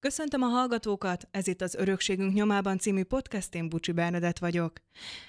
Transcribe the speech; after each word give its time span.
Köszöntöm 0.00 0.42
a 0.42 0.46
hallgatókat, 0.46 1.28
ez 1.30 1.46
itt 1.46 1.62
az 1.62 1.74
Örökségünk 1.74 2.34
nyomában 2.34 2.78
című 2.78 3.02
podcast, 3.02 3.54
én 3.54 3.68
Bucsi 3.68 3.92
Bernadett 3.92 4.38
vagyok. 4.38 4.72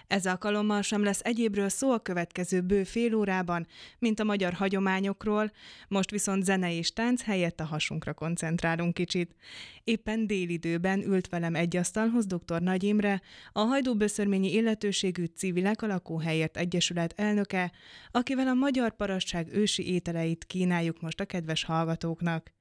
Ez 0.07 0.25
alkalommal 0.25 0.81
sem 0.81 1.03
lesz 1.03 1.19
egyébről 1.23 1.69
szó 1.69 1.91
a 1.91 1.99
következő 1.99 2.61
bő 2.61 2.83
fél 2.83 3.15
órában, 3.15 3.67
mint 3.99 4.19
a 4.19 4.23
magyar 4.23 4.53
hagyományokról, 4.53 5.51
most 5.87 6.11
viszont 6.11 6.43
zene 6.43 6.73
és 6.73 6.93
tánc 6.93 7.21
helyett 7.21 7.59
a 7.59 7.65
hasunkra 7.65 8.13
koncentrálunk 8.13 8.93
kicsit. 8.93 9.35
Éppen 9.83 10.27
délidőben 10.27 11.01
ült 11.01 11.29
velem 11.29 11.55
egy 11.55 11.77
asztalhoz 11.77 12.25
dr. 12.25 12.61
Nagy 12.61 12.83
Imre, 12.83 13.21
a 13.51 13.59
Hajdúböszörményi 13.59 14.53
illetőségű 14.53 15.25
civilek 15.25 15.81
a 15.81 15.87
lakóhelyért 15.87 16.57
egyesület 16.57 17.13
elnöke, 17.15 17.71
akivel 18.11 18.47
a 18.47 18.53
magyar 18.53 18.95
parasság 18.95 19.47
ősi 19.51 19.93
ételeit 19.93 20.45
kínáljuk 20.45 21.01
most 21.01 21.19
a 21.19 21.25
kedves 21.25 21.63
hallgatóknak. 21.63 22.56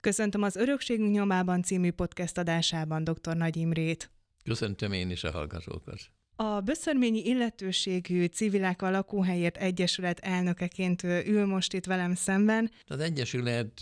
Köszöntöm 0.00 0.42
az 0.42 0.56
Örökségünk 0.56 1.12
nyomában 1.12 1.62
című 1.62 1.90
podcast 1.90 2.38
adásában 2.38 3.04
dr. 3.04 3.36
Nagy 3.36 3.56
Imrét. 3.56 4.10
Köszöntöm 4.44 4.92
én 4.92 5.10
is 5.10 5.24
a 5.24 5.30
hallgatókat. 5.30 6.10
A 6.38 6.60
Böszörményi 6.60 7.26
illetőségű 7.26 8.24
civilák 8.24 8.82
a 8.82 8.90
lakóhelyért 8.90 9.56
egyesület 9.56 10.18
elnökeként 10.18 11.02
ül 11.02 11.46
most 11.46 11.72
itt 11.72 11.84
velem 11.84 12.14
szemben. 12.14 12.70
Az 12.86 13.00
egyesület 13.00 13.72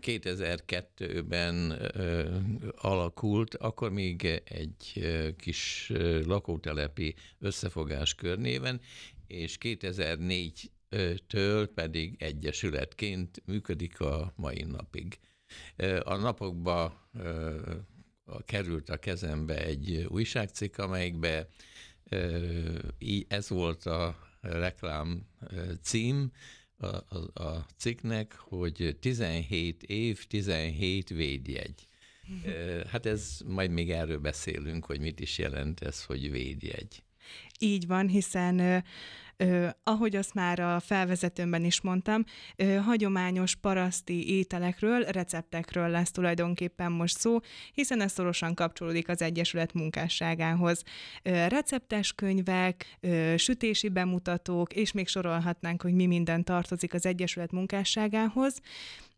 2002-ben 0.00 1.72
alakult, 2.76 3.54
akkor 3.54 3.92
még 3.92 4.42
egy 4.44 5.06
kis 5.36 5.92
lakótelepi 6.24 7.14
összefogás 7.38 8.14
körnéven, 8.14 8.80
és 9.26 9.58
2004 9.58 10.70
től 11.26 11.66
pedig 11.66 12.16
egyesületként 12.18 13.42
működik 13.46 14.00
a 14.00 14.32
mai 14.36 14.62
napig. 14.62 15.18
A 16.02 16.16
napokban 16.16 16.92
került 18.44 18.88
a 18.88 18.96
kezembe 18.96 19.64
egy 19.64 20.06
újságcikk, 20.08 20.78
amelyikbe 20.78 21.48
ez 23.28 23.48
volt 23.48 23.86
a 23.86 24.18
reklám 24.40 25.26
cím 25.82 26.32
a, 26.76 26.86
a, 26.86 27.42
a 27.42 27.66
cikknek, 27.76 28.34
hogy 28.34 28.96
17 29.00 29.82
év, 29.82 30.26
17 30.26 31.08
védjegy. 31.08 31.86
Hát 32.90 33.06
ez, 33.06 33.40
majd 33.46 33.70
még 33.70 33.90
erről 33.90 34.18
beszélünk, 34.18 34.84
hogy 34.84 35.00
mit 35.00 35.20
is 35.20 35.38
jelent 35.38 35.80
ez, 35.80 36.04
hogy 36.04 36.30
védjegy. 36.30 37.02
Így 37.58 37.86
van, 37.86 38.08
hiszen 38.08 38.84
Ahogy 39.82 40.16
azt 40.16 40.34
már 40.34 40.60
a 40.60 40.80
felvezetőmben 40.80 41.64
is 41.64 41.80
mondtam, 41.80 42.24
hagyományos 42.84 43.54
paraszti 43.54 44.36
ételekről, 44.36 45.04
receptekről 45.04 45.88
lesz 45.88 46.10
tulajdonképpen 46.10 46.92
most 46.92 47.18
szó, 47.18 47.38
hiszen 47.72 48.00
ez 48.00 48.12
szorosan 48.12 48.54
kapcsolódik 48.54 49.08
az 49.08 49.22
Egyesület 49.22 49.72
munkásságához. 49.72 50.82
Receptes 51.22 52.12
könyvek, 52.12 52.98
sütési 53.36 53.88
bemutatók, 53.88 54.72
és 54.74 54.92
még 54.92 55.08
sorolhatnánk, 55.08 55.82
hogy 55.82 55.94
mi 55.94 56.06
minden 56.06 56.44
tartozik 56.44 56.94
az 56.94 57.06
Egyesület 57.06 57.52
munkásságához. 57.52 58.60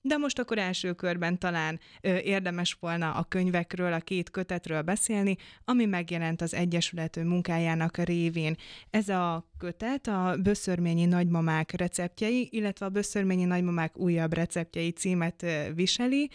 De 0.03 0.17
most 0.17 0.39
akkor 0.39 0.59
első 0.59 0.93
körben 0.93 1.39
talán 1.39 1.81
ö, 2.01 2.17
érdemes 2.17 2.77
volna 2.81 3.13
a 3.13 3.25
könyvekről, 3.25 3.93
a 3.93 3.99
két 3.99 4.31
kötetről 4.31 4.83
beszélni, 4.83 5.37
ami 5.65 5.85
megjelent 5.85 6.41
az 6.41 6.55
Egyesület 6.55 7.17
munkájának 7.25 7.97
révén. 7.97 8.57
Ez 8.91 9.09
a 9.09 9.49
kötet 9.59 10.07
a 10.07 10.37
Böszörményi 10.43 11.05
nagymamák 11.05 11.73
receptjei, 11.73 12.49
illetve 12.51 12.87
a 12.87 12.89
Böszörményi 12.89 13.45
nagymamák 13.45 13.99
újabb 13.99 14.33
receptjei 14.33 14.91
címet 14.91 15.47
viseli. 15.75 16.31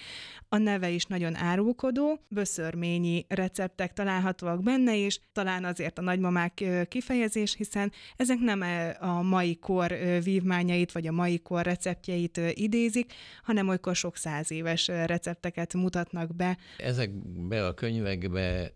A 0.50 0.58
neve 0.58 0.90
is 0.90 1.06
nagyon 1.06 1.36
árulkodó, 1.36 2.20
Böszörményi 2.28 3.26
receptek 3.28 3.94
találhatóak 3.94 4.64
benne 4.64 4.96
is, 4.96 5.20
talán 5.34 5.66
azért 5.66 5.98
a 5.98 6.02
nagymamák 6.02 6.64
kifejezés, 6.88 7.56
hiszen 7.56 7.92
ezek 8.16 8.40
nem 8.40 8.64
a 9.00 9.22
mai 9.22 9.56
kor 9.56 9.98
vívmányait, 10.24 10.92
vagy 10.92 11.08
a 11.08 11.12
mai 11.12 11.40
kor 11.40 11.64
receptjeit 11.64 12.42
idézik, 12.54 13.14
hanem 13.44 13.55
olykor 13.64 13.96
sok 13.96 14.16
száz 14.16 14.52
éves 14.52 14.88
recepteket 14.88 15.74
mutatnak 15.74 16.36
be. 16.36 16.58
Ezekbe 16.78 17.66
a 17.66 17.74
könyvekbe 17.74 18.72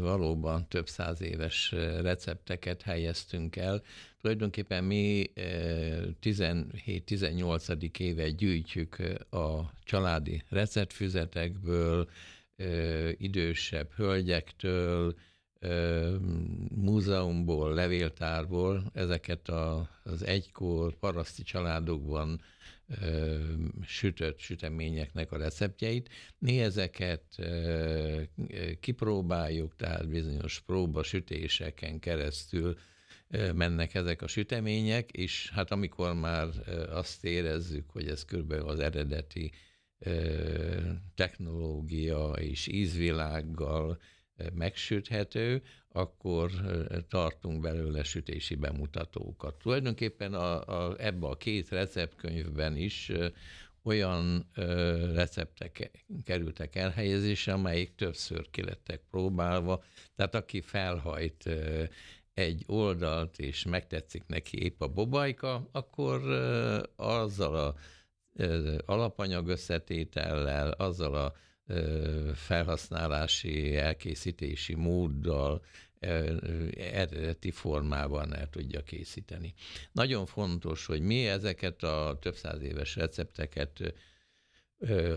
valóban 0.00 0.68
több 0.68 0.88
száz 0.88 1.20
éves 1.20 1.74
recepteket 2.02 2.82
helyeztünk 2.82 3.56
el. 3.56 3.82
Tulajdonképpen 4.20 4.84
mi 4.84 5.30
17-18. 6.22 7.98
éve 7.98 8.30
gyűjtjük 8.30 8.96
a 9.30 9.72
családi 9.84 10.42
receptfüzetekből, 10.48 12.08
idősebb 13.18 13.92
hölgyektől, 13.92 15.14
múzeumból, 16.74 17.74
levéltárból 17.74 18.84
ezeket 18.92 19.48
a, 19.48 19.88
az 20.02 20.26
egykor 20.26 20.94
paraszti 20.94 21.42
családokban 21.42 22.40
sütött 23.84 24.38
süteményeknek 24.38 25.32
a 25.32 25.36
receptjeit. 25.36 26.08
Mi 26.38 26.60
ezeket 26.60 27.24
kipróbáljuk, 28.80 29.76
tehát 29.76 30.08
bizonyos 30.08 30.60
próbasütéseken 30.60 31.98
keresztül 31.98 32.76
mennek 33.54 33.94
ezek 33.94 34.22
a 34.22 34.26
sütemények, 34.26 35.10
és 35.10 35.50
hát 35.50 35.70
amikor 35.70 36.14
már 36.14 36.48
azt 36.90 37.24
érezzük, 37.24 37.90
hogy 37.90 38.08
ez 38.08 38.24
körülbelül 38.24 38.68
az 38.68 38.78
eredeti 38.78 39.52
technológia 41.14 42.32
és 42.32 42.66
ízvilággal 42.66 43.98
megsüthető, 44.54 45.62
akkor 45.88 46.50
tartunk 47.08 47.60
belőle 47.60 48.02
sütési 48.02 48.54
bemutatókat. 48.54 49.54
Tulajdonképpen 49.54 50.34
a, 50.34 50.66
a, 50.66 50.94
ebbe 50.98 51.26
a 51.26 51.36
két 51.36 51.68
receptkönyvben 51.68 52.76
is 52.76 53.10
olyan 53.84 54.48
ö, 54.54 54.96
receptek 55.14 55.90
kerültek 56.24 56.76
elhelyezésre, 56.76 57.52
amelyik 57.52 57.94
többször 57.94 58.50
kilettek 58.50 59.00
próbálva. 59.10 59.82
Tehát 60.16 60.34
aki 60.34 60.60
felhajt 60.60 61.46
ö, 61.46 61.84
egy 62.34 62.64
oldalt, 62.66 63.38
és 63.38 63.64
megtetszik 63.64 64.26
neki 64.26 64.62
épp 64.62 64.80
a 64.80 64.88
bobajka, 64.88 65.68
akkor 65.72 66.22
ö, 66.22 66.82
azzal 66.96 67.56
a 67.56 67.74
alapanyag 68.86 69.48
összetétellel, 69.48 70.70
azzal 70.70 71.14
a 71.14 71.32
felhasználási, 72.34 73.76
elkészítési 73.76 74.74
móddal 74.74 75.64
eredeti 76.76 77.50
formában 77.50 78.34
el 78.34 78.48
tudja 78.50 78.82
készíteni. 78.82 79.54
Nagyon 79.92 80.26
fontos, 80.26 80.86
hogy 80.86 81.00
mi 81.00 81.26
ezeket 81.26 81.82
a 81.82 82.18
több 82.20 82.34
száz 82.34 82.62
éves 82.62 82.96
recepteket 82.96 83.94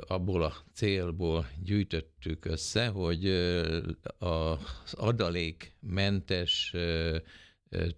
abból 0.07 0.43
a 0.43 0.55
célból 0.73 1.49
gyűjtöttük 1.63 2.45
össze, 2.45 2.87
hogy 2.87 3.27
az 4.17 4.93
adalékmentes 4.93 6.73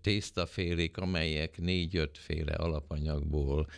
tésztafélék, 0.02 0.98
amelyek 0.98 1.58
négy-öt 1.58 2.18
féle 2.18 2.54
alapanyagból 2.54 3.70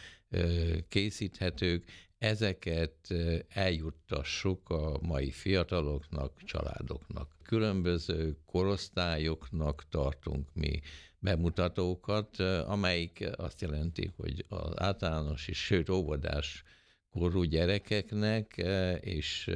készíthetők, 0.89 1.91
ezeket 2.19 3.13
eljuttassuk 3.49 4.69
a 4.69 4.99
mai 5.01 5.31
fiataloknak, 5.31 6.43
családoknak. 6.43 7.35
Különböző 7.43 8.37
korosztályoknak 8.45 9.85
tartunk 9.89 10.49
mi 10.53 10.81
bemutatókat, 11.19 12.39
amelyik 12.65 13.29
azt 13.35 13.61
jelenti, 13.61 14.11
hogy 14.15 14.45
az 14.47 14.79
általános 14.79 15.47
és 15.47 15.65
sőt 15.65 15.89
óvodás 15.89 16.63
korú 17.09 17.43
gyerekeknek 17.43 18.57
és 18.99 19.49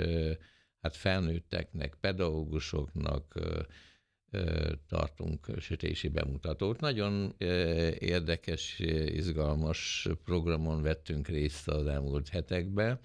hát 0.81 0.95
felnőtteknek, 0.95 1.97
pedagógusoknak, 1.99 3.39
tartunk 4.87 5.47
sütési 5.59 6.07
bemutatót. 6.07 6.79
Nagyon 6.79 7.35
érdekes, 7.99 8.79
izgalmas 9.05 10.07
programon 10.23 10.81
vettünk 10.81 11.27
részt 11.27 11.67
az 11.67 11.85
elmúlt 11.85 12.29
hetekben. 12.29 12.99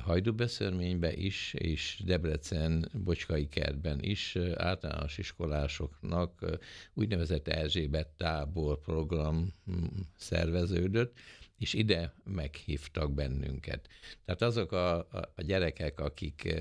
Hajdúbeszörménybe 0.00 1.12
is, 1.12 1.54
és 1.54 2.02
Debrecen 2.04 2.90
Bocskai 3.04 3.48
kertben 3.48 4.02
is 4.02 4.36
általános 4.54 5.18
iskolásoknak 5.18 6.58
úgynevezett 6.94 7.48
Erzsébet 7.48 8.08
tábor 8.08 8.80
program 8.80 9.52
hm, 9.64 9.84
szerveződött, 10.16 11.18
és 11.58 11.74
ide 11.74 12.14
meghívtak 12.24 13.12
bennünket. 13.12 13.88
Tehát 14.24 14.42
azok 14.42 14.72
a, 14.72 14.96
a 15.34 15.42
gyerekek, 15.42 16.00
akik 16.00 16.54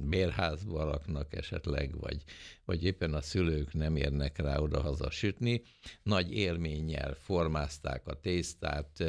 bérházba 0.00 0.84
laknak 0.84 1.34
esetleg, 1.34 1.98
vagy, 1.98 2.22
vagy 2.64 2.84
éppen 2.84 3.14
a 3.14 3.20
szülők 3.20 3.72
nem 3.72 3.96
érnek 3.96 4.38
rá 4.38 4.58
oda-haza 4.58 5.10
sütni. 5.10 5.62
Nagy 6.02 6.32
élménnyel 6.32 7.14
formázták 7.14 8.06
a 8.06 8.20
tésztát, 8.20 9.04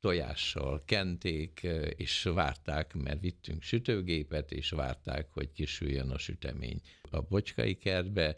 tojással 0.00 0.82
kenték, 0.84 1.66
és 1.96 2.22
várták, 2.22 2.94
mert 2.94 3.20
vittünk 3.20 3.62
sütőgépet, 3.62 4.52
és 4.52 4.70
várták, 4.70 5.28
hogy 5.32 5.52
kisüljön 5.52 6.10
a 6.10 6.18
sütemény. 6.18 6.80
A 7.10 7.20
bocskai 7.20 7.74
kertbe 7.74 8.36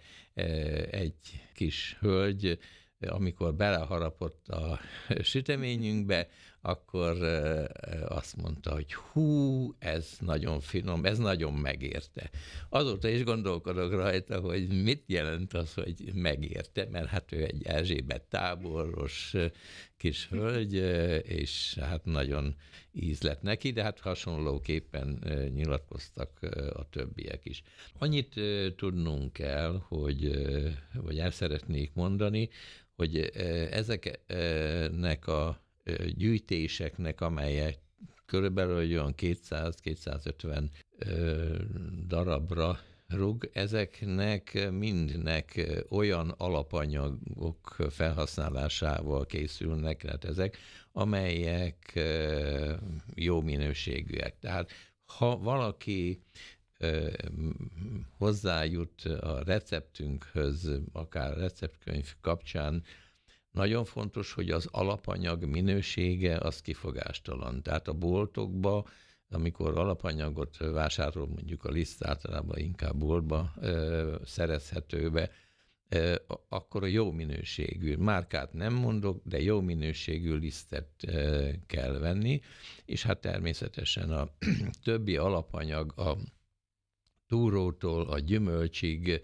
egy 0.91 1.17
kis 1.55 1.97
hölgy 2.01 2.59
amikor 3.07 3.55
beleharapott 3.55 4.49
a 4.49 4.81
süteményünkbe, 5.23 6.29
akkor 6.63 7.23
azt 8.09 8.37
mondta, 8.37 8.73
hogy 8.73 8.95
hú, 8.95 9.75
ez 9.79 10.17
nagyon 10.19 10.61
finom, 10.61 11.05
ez 11.05 11.19
nagyon 11.19 11.53
megérte. 11.53 12.31
Azóta 12.69 13.09
is 13.09 13.25
gondolkodok 13.25 13.93
rajta, 13.93 14.41
hogy 14.41 14.83
mit 14.83 15.03
jelent 15.07 15.55
az, 15.55 15.75
hogy 15.75 16.15
megérte, 16.15 16.89
mert 16.91 17.09
hát 17.09 17.33
ő 17.33 17.45
egy 17.45 17.63
Erzsébet 17.63 18.23
táboros 18.23 19.35
kis 19.97 20.29
hölgy, 20.29 20.75
és 21.29 21.77
hát 21.81 22.05
nagyon 22.05 22.57
íz 22.93 23.23
lett 23.23 23.43
neki, 23.43 23.71
de 23.71 23.83
hát 23.83 24.01
hasonlóképpen 24.01 25.25
nyilatkoztak 25.55 26.39
a 26.73 26.89
többiek 26.89 27.41
is. 27.45 27.63
Annyit 27.99 28.41
tudnunk 28.77 29.33
kell, 29.33 29.83
hogy, 29.89 30.31
vagy 30.95 31.19
el 31.19 31.31
szeretnék 31.31 31.93
mondani, 31.95 32.49
hogy 32.97 33.19
ezeknek 33.71 35.27
a 35.27 35.69
gyűjtéseknek, 36.15 37.21
amelyek 37.21 37.79
körülbelül 38.27 38.77
olyan 38.77 39.15
200-250 39.17 40.71
darabra 42.07 42.79
rug, 43.09 43.51
ezeknek 43.53 44.71
mindnek 44.71 45.67
olyan 45.89 46.29
alapanyagok 46.29 47.77
felhasználásával 47.91 49.27
készülnek, 49.27 50.03
tehát 50.03 50.25
ezek, 50.25 50.59
amelyek 50.93 52.01
jó 53.15 53.41
minőségűek. 53.41 54.39
Tehát 54.39 54.71
ha 55.05 55.39
valaki 55.39 56.23
hozzájut 58.19 59.03
a 59.05 59.43
receptünkhöz, 59.45 60.71
akár 60.93 61.37
receptkönyv 61.37 62.15
kapcsán, 62.21 62.83
nagyon 63.51 63.85
fontos, 63.85 64.33
hogy 64.33 64.51
az 64.51 64.69
alapanyag 64.71 65.45
minősége 65.45 66.37
az 66.37 66.61
kifogástalan. 66.61 67.63
Tehát 67.63 67.89
a 67.89 67.93
boltokba, 67.93 68.87
amikor 69.31 69.79
alapanyagot 69.79 70.57
vásárol, 70.57 71.27
mondjuk 71.27 71.65
a 71.65 71.71
liszt 71.71 72.05
általában 72.05 72.59
inkább 72.59 72.97
boltba 72.97 73.53
szerezhetőbe, 74.25 75.31
akkor 76.49 76.83
a 76.83 76.87
jó 76.87 77.13
minőségű, 77.13 77.97
márkát 77.97 78.53
nem 78.53 78.75
mondok, 78.75 79.23
de 79.25 79.43
jó 79.43 79.61
minőségű 79.61 80.35
lisztet 80.35 80.91
kell 81.67 81.99
venni, 81.99 82.41
és 82.85 83.03
hát 83.03 83.21
természetesen 83.21 84.11
a 84.11 84.29
többi 84.85 85.17
alapanyag, 85.17 85.99
a 85.99 86.17
túrótól 87.27 88.07
a 88.07 88.19
gyümölcsig, 88.19 89.23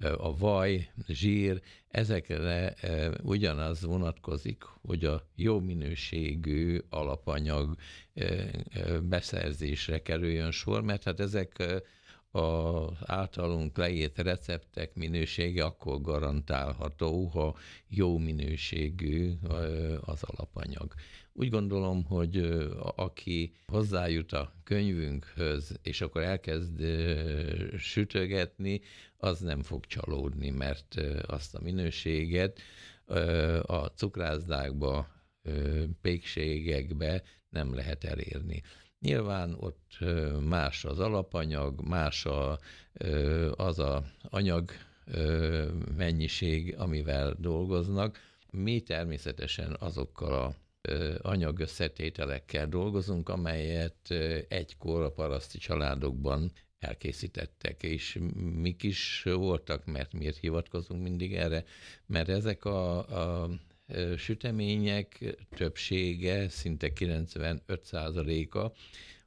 a 0.00 0.36
vaj, 0.36 0.90
zsír, 1.06 1.60
ezekre 1.88 2.74
ugyanaz 3.22 3.84
vonatkozik, 3.84 4.62
hogy 4.62 5.04
a 5.04 5.26
jó 5.34 5.60
minőségű 5.60 6.78
alapanyag 6.88 7.76
beszerzésre 9.02 10.02
kerüljön 10.02 10.50
sor, 10.50 10.82
mert 10.82 11.04
hát 11.04 11.20
ezek 11.20 11.82
az 12.30 12.96
általunk 13.06 13.76
leírt 13.76 14.18
receptek 14.18 14.94
minősége 14.94 15.64
akkor 15.64 16.00
garantálható, 16.00 17.26
ha 17.26 17.56
jó 17.88 18.18
minőségű 18.18 19.32
az 20.00 20.22
alapanyag. 20.22 20.94
Úgy 21.36 21.50
gondolom, 21.50 22.04
hogy 22.04 22.36
aki 22.96 23.52
hozzájut 23.66 24.32
a 24.32 24.52
könyvünkhöz, 24.64 25.78
és 25.82 26.00
akkor 26.00 26.22
elkezd 26.22 26.84
sütögetni, 27.78 28.80
az 29.16 29.40
nem 29.40 29.62
fog 29.62 29.86
csalódni, 29.86 30.50
mert 30.50 31.00
azt 31.26 31.54
a 31.54 31.60
minőséget 31.60 32.60
a 33.62 33.86
cukrászdákba, 33.86 35.08
pékségekbe 36.00 37.22
nem 37.48 37.74
lehet 37.74 38.04
elérni. 38.04 38.62
Nyilván 39.00 39.54
ott 39.58 39.98
más 40.40 40.84
az 40.84 40.98
alapanyag, 40.98 41.80
más 41.80 42.26
a, 42.26 42.58
az 43.56 43.78
a 43.78 44.04
anyag 44.22 44.70
mennyiség, 45.96 46.74
amivel 46.78 47.36
dolgoznak. 47.38 48.18
Mi 48.50 48.80
természetesen 48.80 49.76
azokkal 49.80 50.32
a 50.32 50.54
anyagösszetételekkel 51.18 52.68
dolgozunk, 52.68 53.28
amelyet 53.28 54.10
egykor 54.48 55.02
a 55.02 55.10
paraszti 55.10 55.58
családokban 55.58 56.52
elkészítettek, 56.78 57.82
és 57.82 58.18
mik 58.54 58.82
is 58.82 59.22
voltak, 59.22 59.84
mert 59.84 60.12
miért 60.12 60.36
hivatkozunk 60.36 61.02
mindig 61.02 61.34
erre, 61.34 61.64
mert 62.06 62.28
ezek 62.28 62.64
a, 62.64 62.98
a 63.42 63.50
sütemények 64.16 65.36
többsége, 65.56 66.48
szinte 66.48 66.90
95%-a 66.94 68.72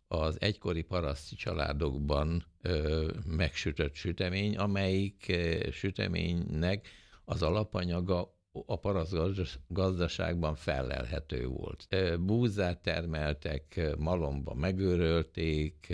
az 0.07 0.41
egykori 0.41 0.81
paraszti 0.81 1.35
családokban 1.35 2.45
ö, 2.61 3.11
megsütött 3.25 3.93
sütemény, 3.93 4.57
amelyik 4.57 5.25
ö, 5.27 5.69
süteménynek 5.71 6.87
az 7.25 7.41
alapanyaga 7.41 8.36
a 8.65 8.75
paraszt 8.75 9.59
gazdaságban 9.67 10.55
fellelhető 10.55 11.47
volt. 11.47 11.87
Búzát 12.19 12.81
termeltek, 12.81 13.95
malomba 13.97 14.53
megőrölték, 14.53 15.93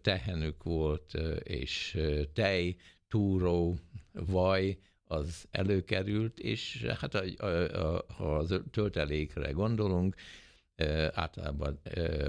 tehenük 0.00 0.62
volt, 0.62 1.14
és 1.42 2.00
tej, 2.32 2.76
túró, 3.08 3.76
vaj, 4.12 4.78
az 5.04 5.46
előkerült, 5.50 6.38
és 6.38 6.86
hát 6.98 7.14
a, 7.14 7.46
a, 7.46 7.96
a, 7.96 8.04
ha 8.08 8.36
az 8.36 8.60
töltelékre 8.70 9.50
gondolunk, 9.50 10.14
általában 11.12 11.80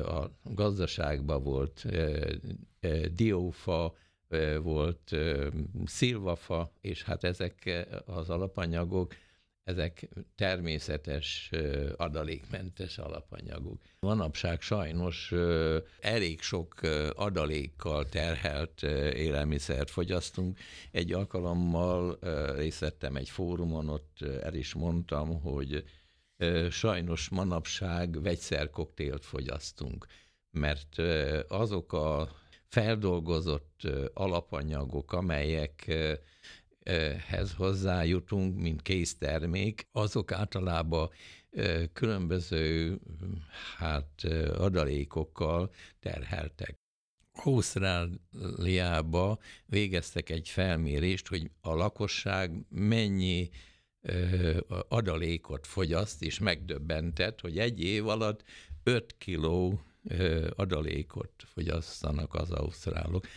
a 0.06 0.32
gazdaságban 0.44 1.44
volt 1.44 1.86
diófa, 3.12 3.96
volt 4.62 5.16
szilvafa, 5.86 6.72
és 6.82 7.04
hát 7.04 7.24
ezek 7.24 7.86
az 8.06 8.30
alapanyagok 8.30 9.14
ezek 9.70 10.10
természetes, 10.36 11.50
adalékmentes 11.98 12.98
alapanyagok. 12.98 13.82
Manapság 14.00 14.62
sajnos 14.62 15.34
elég 16.00 16.42
sok 16.42 16.74
adalékkal 17.14 18.06
terhelt 18.06 18.84
élelmiszert 19.14 19.90
fogyasztunk. 19.90 20.58
Egy 20.92 21.14
alkalommal 21.14 22.20
részt 22.56 22.80
vettem 22.80 23.16
egy 23.16 23.30
fórumon, 23.30 23.90
ott 23.90 24.22
el 24.22 24.54
is 24.54 24.74
mondtam, 24.74 25.42
hogy 25.42 25.84
sajnos 26.70 27.30
manapság 27.30 28.22
vegyszerkoktélt 28.22 29.26
fogyasztunk, 29.26 30.06
mert 30.52 30.98
azok 31.48 31.94
a 31.94 32.30
feldolgozott 32.68 33.82
alapanyagok, 34.14 35.14
amelyek 35.14 35.92
hez 37.28 37.54
hozzájutunk, 37.54 38.60
mint 38.60 38.82
késztermék, 38.82 39.88
azok 39.92 40.32
általában 40.32 41.10
különböző 41.94 43.00
hát, 43.78 44.24
adalékokkal 44.58 45.72
terheltek. 46.00 46.78
Ausztráliába 47.44 49.40
végeztek 49.66 50.30
egy 50.30 50.50
felmérést, 50.50 51.28
hogy 51.28 51.52
a 51.62 51.74
lakosság 51.74 52.66
mennyi 52.70 53.50
adalékot 54.88 55.68
fogyaszt, 55.68 56.24
és 56.24 56.40
megdöbbentett, 56.40 57.42
hogy 57.42 57.60
egy 57.60 57.84
év 57.84 58.08
alatt 58.08 58.44
5 58.84 59.16
kiló 59.18 59.82
adalékot 60.56 61.32
fogyasztanak 61.38 62.34
az 62.34 62.52
ausztrálok. 62.52 63.28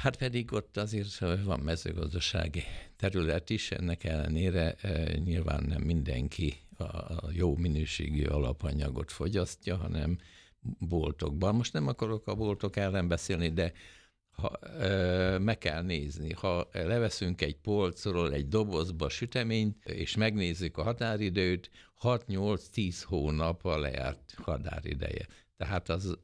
Hát 0.00 0.16
pedig 0.16 0.52
ott 0.52 0.76
azért 0.76 1.18
van 1.18 1.60
mezőgazdasági 1.60 2.62
terület 2.96 3.50
is, 3.50 3.70
ennek 3.70 4.04
ellenére 4.04 4.72
e, 4.72 5.18
nyilván 5.18 5.62
nem 5.62 5.82
mindenki 5.82 6.54
a 6.78 7.30
jó 7.32 7.56
minőségű 7.56 8.24
alapanyagot 8.24 9.12
fogyasztja, 9.12 9.76
hanem 9.76 10.18
boltokban. 10.78 11.54
Most 11.54 11.72
nem 11.72 11.86
akarok 11.86 12.26
a 12.26 12.34
boltok 12.34 12.76
ellen 12.76 13.08
beszélni, 13.08 13.48
de 13.48 13.72
ha, 14.30 14.56
e, 14.58 15.38
meg 15.38 15.58
kell 15.58 15.82
nézni. 15.82 16.32
Ha 16.32 16.68
leveszünk 16.72 17.42
egy 17.42 17.56
polcról 17.56 18.32
egy 18.32 18.48
dobozba 18.48 19.08
süteményt, 19.08 19.84
és 19.84 20.16
megnézzük 20.16 20.76
a 20.76 20.82
határidőt, 20.82 21.70
6-8-10 22.02 23.02
hónap 23.04 23.64
a 23.64 23.78
lejárt 23.78 24.34
határideje. 24.36 25.26
Tehát 25.60 25.88
az 25.88 26.18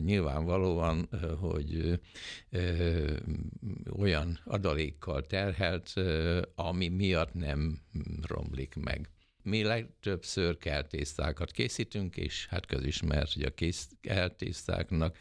nyilvánvalóan, 0.00 1.08
hogy 1.40 2.00
olyan 3.98 4.40
adalékkal 4.44 5.26
terhelt, 5.26 5.94
ami 6.54 6.88
miatt 6.88 7.34
nem 7.34 7.80
romlik 8.22 8.74
meg. 8.74 9.10
mi 9.42 9.62
legtöbbször 9.62 10.58
keltésztákat 10.58 11.50
készítünk, 11.50 12.16
és 12.16 12.46
hát 12.46 12.66
közismert, 12.66 13.32
hogy 13.32 13.42
a 13.42 13.54
kész 13.54 13.88
keltésztáknak 14.00 15.16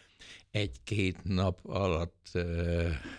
egy-két 0.51 1.23
nap 1.23 1.59
alatt 1.63 2.31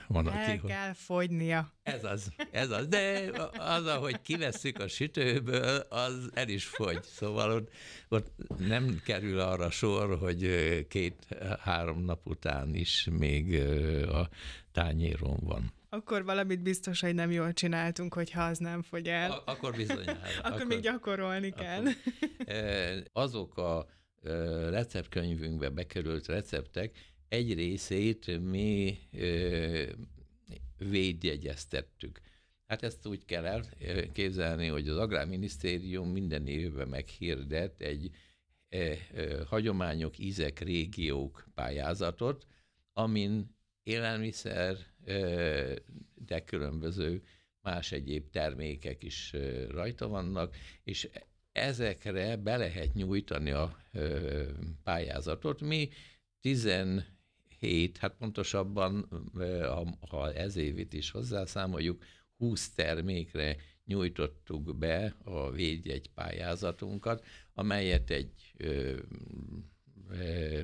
van, 0.07 0.29
El 0.29 0.51
aki... 0.51 0.67
kell 0.67 0.93
fogynia. 0.93 1.73
Ez 1.83 2.05
az, 2.05 2.33
ez 2.51 2.71
az. 2.71 2.87
De 2.87 3.31
az, 3.59 3.87
ahogy 3.87 4.21
kivesszük 4.21 4.79
a 4.79 4.89
sütőből, 4.89 5.79
az 5.89 6.31
el 6.35 6.49
is 6.49 6.65
fogy. 6.67 7.03
Szóval 7.03 7.51
ott, 7.51 7.71
ott 8.09 8.33
nem 8.59 9.01
kerül 9.05 9.41
arra 9.41 9.71
sor, 9.71 10.19
hogy 10.19 10.47
két-három 10.89 12.05
nap 12.05 12.27
után 12.27 12.75
is 12.75 13.09
még 13.11 13.61
a 14.09 14.29
tányéron 14.73 15.39
van. 15.41 15.73
Akkor 15.89 16.25
valamit 16.25 16.63
biztos, 16.63 17.01
hogy 17.01 17.15
nem 17.15 17.31
jól 17.31 17.53
csináltunk, 17.53 18.15
hogyha 18.15 18.43
az 18.43 18.59
nem 18.59 18.83
fogy 18.83 19.09
el. 19.09 19.31
A- 19.31 19.43
akkor 19.47 19.77
bizonyára. 19.77 20.11
akkor, 20.11 20.53
akkor 20.53 20.67
még 20.67 20.81
gyakorolni 20.81 21.51
kell. 21.51 21.85
Akkor, 22.39 23.03
azok 23.13 23.59
a 23.59 23.87
receptkönyvünkbe 24.71 25.69
bekerült 25.69 26.27
receptek 26.27 26.99
egy 27.31 27.55
részét 27.55 28.41
mi 28.41 28.99
védjegyeztettük. 30.79 32.21
Hát 32.67 32.83
ezt 32.83 33.07
úgy 33.07 33.25
kell 33.25 33.45
elképzelni, 33.79 34.67
hogy 34.67 34.89
az 34.89 34.97
Agrárminisztérium 34.97 36.11
minden 36.11 36.47
évben 36.47 36.89
meghirdet 36.89 37.81
egy 37.81 38.11
hagyományok, 39.47 40.19
ízek, 40.19 40.59
régiók 40.59 41.49
pályázatot, 41.55 42.47
amin 42.93 43.57
élelmiszer, 43.83 44.77
de 46.15 46.45
különböző 46.45 47.23
más 47.61 47.93
egyéb 47.93 48.31
termékek 48.31 49.03
is 49.03 49.35
rajta 49.69 50.09
vannak, 50.09 50.57
és 50.85 51.09
ezekre 51.53 52.37
be 52.37 52.57
lehet 52.57 52.95
nyújtani 52.95 53.51
a 53.51 53.77
pályázatot. 54.83 55.61
Mi 55.61 55.89
17, 56.41 57.19
hát 57.99 58.17
pontosabban, 58.19 59.09
ha 60.09 60.33
ez 60.33 60.57
évit 60.57 60.93
is 60.93 61.11
hozzászámoljuk, 61.11 62.03
20 62.37 62.71
termékre 62.71 63.57
nyújtottuk 63.85 64.77
be 64.79 65.15
a 65.25 65.51
védjegy 65.51 66.11
pályázatunkat, 66.11 67.25
amelyet 67.55 68.11
egy 68.11 68.55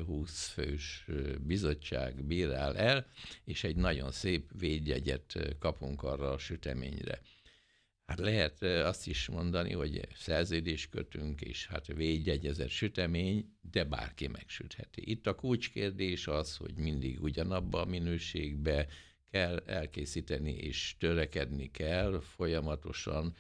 20 0.07 0.49
fős 0.49 1.07
bizottság 1.41 2.25
bírál 2.25 2.77
el, 2.77 3.07
és 3.45 3.65
egy 3.65 3.77
nagyon 3.77 4.11
szép 4.11 4.51
védjegyet 4.59 5.57
kapunk 5.59 6.03
arra 6.03 6.31
a 6.31 6.39
süteményre. 6.39 7.21
Hát 8.07 8.19
lehet 8.19 8.63
azt 8.63 9.07
is 9.07 9.29
mondani, 9.29 9.73
hogy 9.73 10.09
szerződés 10.15 10.89
kötünk, 10.89 11.41
és 11.41 11.67
hát 11.67 11.87
védjegyezett 11.87 12.69
sütemény, 12.69 13.57
de 13.71 13.85
bárki 13.85 14.27
megsütheti. 14.27 15.11
Itt 15.11 15.27
a 15.27 15.35
kulcskérdés 15.35 16.27
az, 16.27 16.57
hogy 16.57 16.75
mindig 16.75 17.23
ugyanabba 17.23 17.81
a 17.81 17.85
minőségbe 17.85 18.87
kell 19.31 19.63
elkészíteni, 19.67 20.53
és 20.53 20.97
törekedni 20.99 21.71
kell 21.71 22.21
folyamatosan, 22.21 23.37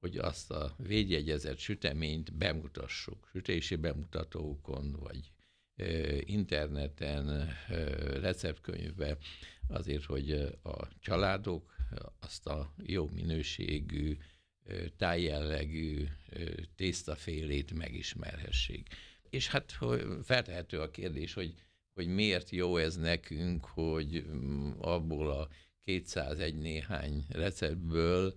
hogy 0.00 0.16
azt 0.16 0.50
a 0.50 0.74
védjegyezett 0.76 1.58
süteményt 1.58 2.36
bemutassuk, 2.36 3.28
sütési 3.32 3.76
bemutatókon, 3.76 4.92
vagy 4.92 5.32
interneten, 6.20 7.48
receptkönyvbe, 8.20 9.18
azért, 9.68 10.04
hogy 10.04 10.30
a 10.62 10.88
családok 11.00 11.74
azt 12.20 12.46
a 12.46 12.74
jó 12.82 13.08
minőségű, 13.08 14.16
tájjellegű 14.96 16.06
tésztafélét 16.76 17.72
megismerhessék. 17.72 18.88
És 19.30 19.48
hát 19.48 19.78
feltehető 20.22 20.80
a 20.80 20.90
kérdés, 20.90 21.34
hogy, 21.34 21.54
hogy 21.94 22.06
miért 22.06 22.50
jó 22.50 22.76
ez 22.76 22.96
nekünk, 22.96 23.64
hogy 23.64 24.24
mm, 24.28 24.70
abból 24.78 25.30
a 25.30 25.48
201 25.84 26.58
néhány 26.58 27.24
receptből 27.28 28.34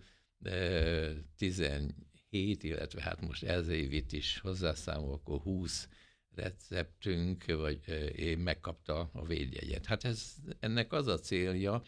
17, 1.38 2.64
illetve 2.64 3.02
hát 3.02 3.22
most 3.22 3.44
ez 3.44 3.68
évit 3.68 4.14
is 4.14 4.40
hozzászámol, 4.40 5.14
akkor 5.14 5.40
20 5.40 5.88
receptünk, 6.36 7.46
vagy 7.46 7.80
én 8.16 8.38
megkapta 8.38 9.10
a 9.14 9.26
védjegyet. 9.26 9.86
Hát 9.86 10.04
ez, 10.04 10.36
ennek 10.60 10.94
az 10.94 11.08
a 11.08 11.20
célja, 11.20 11.84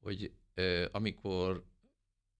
hogy 0.00 0.32
amikor 0.90 1.64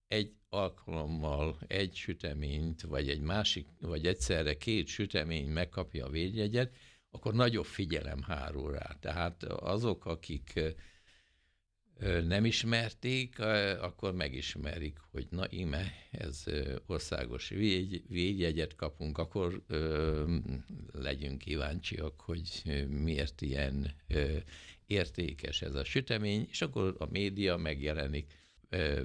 egy 0.07 0.35
alkalommal 0.49 1.57
egy 1.67 1.95
süteményt, 1.95 2.81
vagy 2.81 3.09
egy 3.09 3.21
másik, 3.21 3.67
vagy 3.79 4.07
egyszerre 4.07 4.57
két 4.57 4.87
sütemény 4.87 5.47
megkapja 5.47 6.05
a 6.05 6.09
védjegyet, 6.09 6.75
akkor 7.09 7.33
nagyobb 7.33 7.65
figyelem 7.65 8.21
hárul 8.21 8.71
rá. 8.71 8.97
Tehát 8.99 9.43
azok, 9.43 10.05
akik 10.05 10.59
nem 12.27 12.45
ismerték, 12.45 13.39
akkor 13.79 14.13
megismerik, 14.13 14.97
hogy 15.11 15.27
na 15.29 15.45
ime, 15.49 15.91
ez 16.11 16.43
országos 16.85 17.49
végy, 17.49 18.03
védjegyet 18.07 18.75
kapunk, 18.75 19.17
akkor 19.17 19.63
legyünk 20.91 21.37
kíváncsiak, 21.37 22.21
hogy 22.21 22.49
miért 22.89 23.41
ilyen 23.41 23.95
értékes 24.85 25.61
ez 25.61 25.75
a 25.75 25.83
sütemény, 25.83 26.47
és 26.49 26.61
akkor 26.61 26.95
a 26.97 27.05
média 27.05 27.57
megjelenik, 27.57 28.33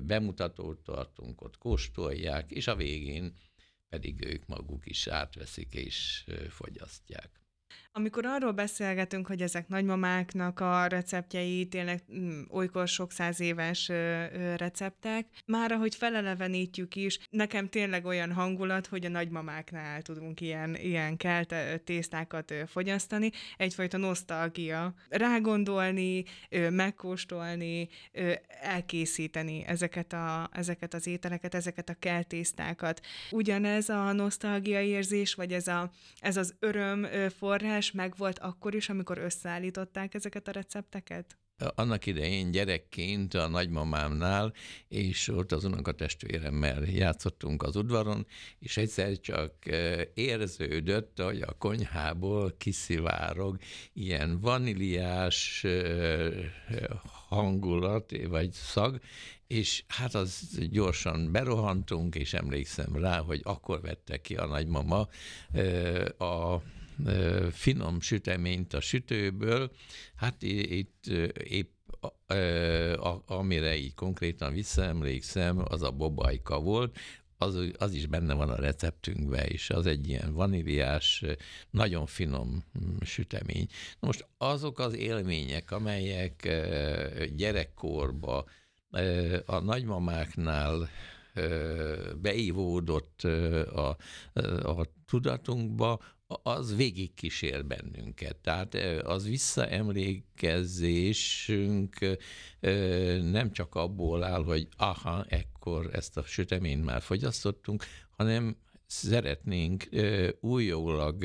bemutatót 0.03 0.79
tartunk, 0.79 1.41
ott 1.41 1.59
kóstolják, 1.59 2.51
és 2.51 2.67
a 2.67 2.77
végén 2.77 3.37
pedig 3.89 4.25
ők 4.25 4.47
maguk 4.47 4.87
is 4.87 5.07
átveszik 5.07 5.75
és 5.75 6.25
fogyasztják. 6.49 7.41
Amikor 7.95 8.27
arról 8.27 8.53
beszélgetünk, 8.53 9.27
hogy 9.27 9.43
ezek 9.43 9.69
nagymamáknak 9.69 10.61
a 10.61 10.87
receptjei 10.87 11.67
tényleg 11.67 12.03
mm, 12.15 12.43
olykor 12.49 12.89
sok 12.89 13.13
száz 13.13 13.41
éves 13.41 13.89
receptek, 14.57 15.27
már 15.47 15.73
ahogy 15.73 15.95
felelevenítjük 15.95 16.97
is, 16.97 17.19
nekem 17.31 17.69
tényleg 17.69 18.05
olyan 18.05 18.33
hangulat, 18.33 18.87
hogy 18.87 19.05
a 19.05 19.09
nagymamáknál 19.09 20.03
tudunk 20.03 20.41
ilyen, 20.41 20.77
ilyen 20.77 21.17
kelt 21.17 21.55
tésztákat 21.85 22.55
fogyasztani, 22.67 23.31
egyfajta 23.57 23.97
nosztalgia. 23.97 24.95
Rágondolni, 25.09 26.25
megkóstolni, 26.71 27.89
elkészíteni 28.61 29.65
ezeket, 29.67 30.13
a, 30.13 30.49
ezeket 30.53 30.95
az 30.95 31.07
ételeket, 31.07 31.55
ezeket 31.55 31.89
a 31.89 31.97
keltésztákat. 31.99 33.01
Ugyanez 33.31 33.89
a 33.89 34.13
nosztalgia 34.13 34.81
érzés, 34.81 35.35
vagy 35.35 35.53
ez, 35.53 35.67
a, 35.67 35.91
ez 36.21 36.37
az 36.37 36.55
öröm 36.59 37.07
forrás, 37.39 37.82
meg 37.91 38.13
megvolt 38.13 38.39
akkor 38.39 38.75
is, 38.75 38.89
amikor 38.89 39.19
összeállították 39.19 40.15
ezeket 40.15 40.49
a 40.49 40.51
recepteket? 40.51 41.37
Annak 41.75 42.07
idején 42.07 42.51
gyerekként 42.51 43.35
a 43.35 43.49
nagymamámnál, 43.49 44.53
és 44.89 45.29
ott 45.29 45.53
az 45.53 45.65
unokatestvéremmel 45.65 46.83
játszottunk 46.85 47.63
az 47.63 47.77
udvaron, 47.77 48.27
és 48.59 48.77
egyszer 48.77 49.21
csak 49.21 49.55
érződött, 50.15 51.21
hogy 51.21 51.41
a 51.41 51.53
konyhából 51.53 52.55
kiszivárog 52.59 53.57
ilyen 53.93 54.41
vaníliás 54.41 55.67
hangulat, 57.29 58.27
vagy 58.29 58.53
szag, 58.53 59.01
és 59.47 59.85
hát 59.89 60.15
az 60.15 60.59
gyorsan 60.71 61.33
berohantunk, 61.33 62.15
és 62.15 62.35
emlékszem 62.35 62.97
rá, 62.97 63.19
hogy 63.19 63.41
akkor 63.45 63.81
vette 63.81 64.21
ki 64.21 64.37
a 64.37 64.47
nagymama 64.47 65.09
a 66.19 66.63
finom 67.51 68.01
süteményt 68.01 68.75
a 68.75 68.81
sütőből, 68.81 69.71
hát 70.15 70.43
itt 70.43 71.07
épp 71.45 71.71
amire 73.27 73.77
így 73.77 73.95
konkrétan 73.95 74.53
visszaemlékszem, 74.53 75.63
az 75.65 75.83
a 75.83 75.91
bobajka 75.91 76.61
volt, 76.61 76.99
az, 77.43 77.59
az 77.79 77.93
is 77.93 78.07
benne 78.07 78.35
van 78.35 78.49
a 78.49 78.57
receptünkben, 78.57 79.47
és 79.47 79.71
az 79.71 79.87
egy 79.87 80.09
ilyen 80.09 80.33
vaníliás, 80.33 81.25
nagyon 81.71 82.07
finom 82.07 82.65
mm, 82.79 82.97
sütemény. 83.01 83.67
Na 84.01 84.07
most 84.07 84.27
azok 84.39 84.79
az 84.79 84.97
élmények, 84.97 85.71
amelyek 85.71 86.49
gyerekkorba 87.37 88.45
a 89.47 89.59
nagymamáknál 89.59 90.89
beívódott 92.21 93.23
a, 93.73 93.97
a 94.63 94.87
tudatunkba, 95.07 96.01
az 96.43 96.77
végig 96.77 97.15
kísér 97.15 97.65
bennünket. 97.65 98.37
Tehát 98.37 98.75
az 99.03 99.29
visszaemlékezésünk 99.29 102.17
nem 103.31 103.53
csak 103.53 103.75
abból 103.75 104.25
áll, 104.25 104.45
hogy 104.45 104.69
aha, 104.77 105.25
ekkor 105.29 105.89
ezt 105.93 106.17
a 106.17 106.23
süteményt 106.23 106.85
már 106.85 107.03
fogyasztottunk, 107.03 107.85
hanem 108.17 108.57
szeretnénk 108.87 109.89
újólag 110.41 111.25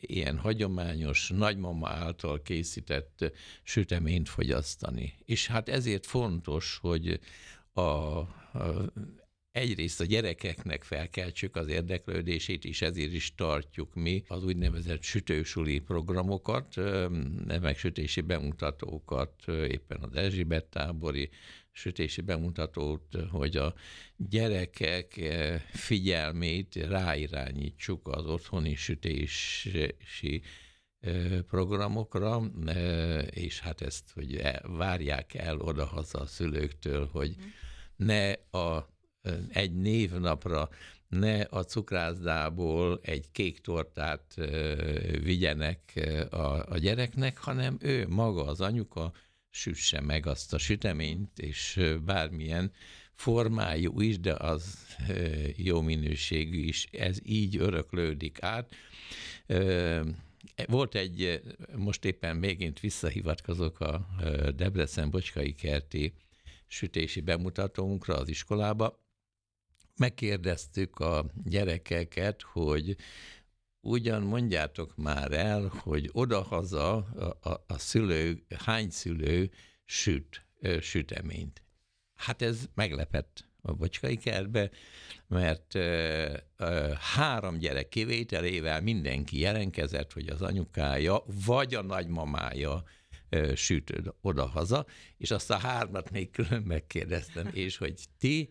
ilyen 0.00 0.38
hagyományos 0.38 1.30
nagymama 1.34 1.88
által 1.88 2.42
készített 2.42 3.32
süteményt 3.62 4.28
fogyasztani. 4.28 5.14
És 5.24 5.46
hát 5.46 5.68
ezért 5.68 6.06
fontos, 6.06 6.78
hogy 6.80 7.20
a, 7.72 7.80
a 7.80 8.28
egyrészt 9.58 10.00
a 10.00 10.04
gyerekeknek 10.04 10.82
felkeltsük 10.82 11.56
az 11.56 11.68
érdeklődését, 11.68 12.64
és 12.64 12.82
ezért 12.82 13.12
is 13.12 13.34
tartjuk 13.34 13.94
mi 13.94 14.24
az 14.28 14.44
úgynevezett 14.44 15.02
sütősuli 15.02 15.78
programokat, 15.78 16.74
megsütési 17.60 18.20
bemutatókat, 18.20 19.32
éppen 19.48 20.02
az 20.02 20.14
Erzsébet 20.14 20.64
tábori 20.64 21.30
sütési 21.72 22.20
bemutatót, 22.20 23.16
hogy 23.30 23.56
a 23.56 23.74
gyerekek 24.16 25.20
figyelmét 25.72 26.74
ráirányítsuk 26.74 28.08
az 28.08 28.26
otthoni 28.26 28.74
sütési 28.74 30.42
programokra, 31.48 32.42
és 33.30 33.60
hát 33.60 33.80
ezt, 33.80 34.10
hogy 34.14 34.34
e, 34.34 34.62
várják 34.66 35.34
el 35.34 35.60
odahaza 35.60 36.18
a 36.18 36.26
szülőktől, 36.26 37.08
hogy 37.12 37.34
mhm. 37.36 37.46
ne 37.96 38.32
a, 38.60 38.96
egy 39.48 39.74
névnapra 39.74 40.68
ne 41.08 41.40
a 41.40 41.64
cukrászdából 41.64 43.00
egy 43.02 43.30
kék 43.32 43.60
tortát 43.60 44.34
vigyenek 45.22 45.80
a, 46.30 46.72
a 46.72 46.78
gyereknek, 46.78 47.38
hanem 47.38 47.76
ő 47.80 48.06
maga, 48.08 48.44
az 48.44 48.60
anyuka 48.60 49.12
süsse 49.50 50.00
meg 50.00 50.26
azt 50.26 50.54
a 50.54 50.58
süteményt, 50.58 51.38
és 51.38 51.80
bármilyen 52.04 52.72
formájú 53.14 54.00
is, 54.00 54.20
de 54.20 54.34
az 54.34 54.78
jó 55.56 55.80
minőségű 55.80 56.58
is, 56.58 56.88
ez 56.92 57.18
így 57.22 57.56
öröklődik 57.56 58.42
át. 58.42 58.74
Volt 60.66 60.94
egy, 60.94 61.42
most 61.76 62.04
éppen 62.04 62.36
mégint 62.36 62.80
visszahivatkozok 62.80 63.80
a 63.80 64.06
Debrecen 64.56 65.10
Bocskai 65.10 65.54
Kerti 65.54 66.14
sütési 66.66 67.20
bemutatónkra 67.20 68.16
az 68.16 68.28
iskolába. 68.28 69.07
Megkérdeztük 69.98 70.98
a 70.98 71.26
gyerekeket, 71.44 72.42
hogy 72.42 72.96
ugyan 73.80 74.22
mondjátok 74.22 74.96
már 74.96 75.32
el, 75.32 75.72
hogy 75.78 76.08
odahaza 76.12 76.96
a, 76.96 77.48
a, 77.48 77.64
a 77.66 77.78
szülő, 77.78 78.44
hány 78.64 78.90
szülő 78.90 79.50
süt, 79.84 80.46
süteményt. 80.80 81.62
Hát 82.14 82.42
ez 82.42 82.68
meglepett 82.74 83.48
a 83.62 83.72
bocskai 83.72 84.16
kertbe, 84.16 84.70
mert 85.26 85.74
ö, 85.74 86.36
ö, 86.56 86.92
három 87.14 87.58
gyerek 87.58 87.88
kivételével 87.88 88.80
mindenki 88.80 89.38
jelenkezett, 89.38 90.12
hogy 90.12 90.28
az 90.28 90.42
anyukája 90.42 91.22
vagy 91.44 91.74
a 91.74 91.82
nagymamája 91.82 92.82
ö, 93.28 93.54
süt 93.54 93.92
oda-haza, 94.20 94.86
és 95.16 95.30
azt 95.30 95.50
a 95.50 95.56
hármat 95.56 96.10
még 96.10 96.30
külön 96.30 96.62
megkérdeztem, 96.62 97.50
és 97.52 97.76
hogy 97.76 97.94
ti 98.18 98.50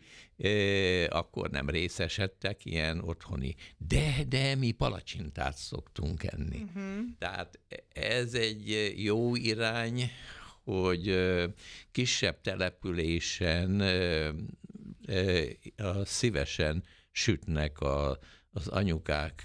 akkor 1.10 1.50
nem 1.50 1.70
részesedtek 1.70 2.66
ilyen 2.66 3.02
otthoni, 3.02 3.56
de, 3.78 4.24
de 4.28 4.56
mi 4.56 4.72
palacsintát 4.72 5.58
szoktunk 5.58 6.24
enni. 6.24 6.62
Uh-huh. 6.62 7.00
Tehát 7.18 7.60
ez 7.94 8.34
egy 8.34 8.94
jó 8.98 9.36
irány, 9.36 10.12
hogy 10.64 11.18
kisebb 11.92 12.42
településen 12.42 13.84
szívesen 16.04 16.84
sütnek 17.12 17.80
a, 17.80 18.20
az 18.58 18.68
anyukák 18.68 19.44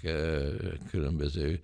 különböző 0.89 1.61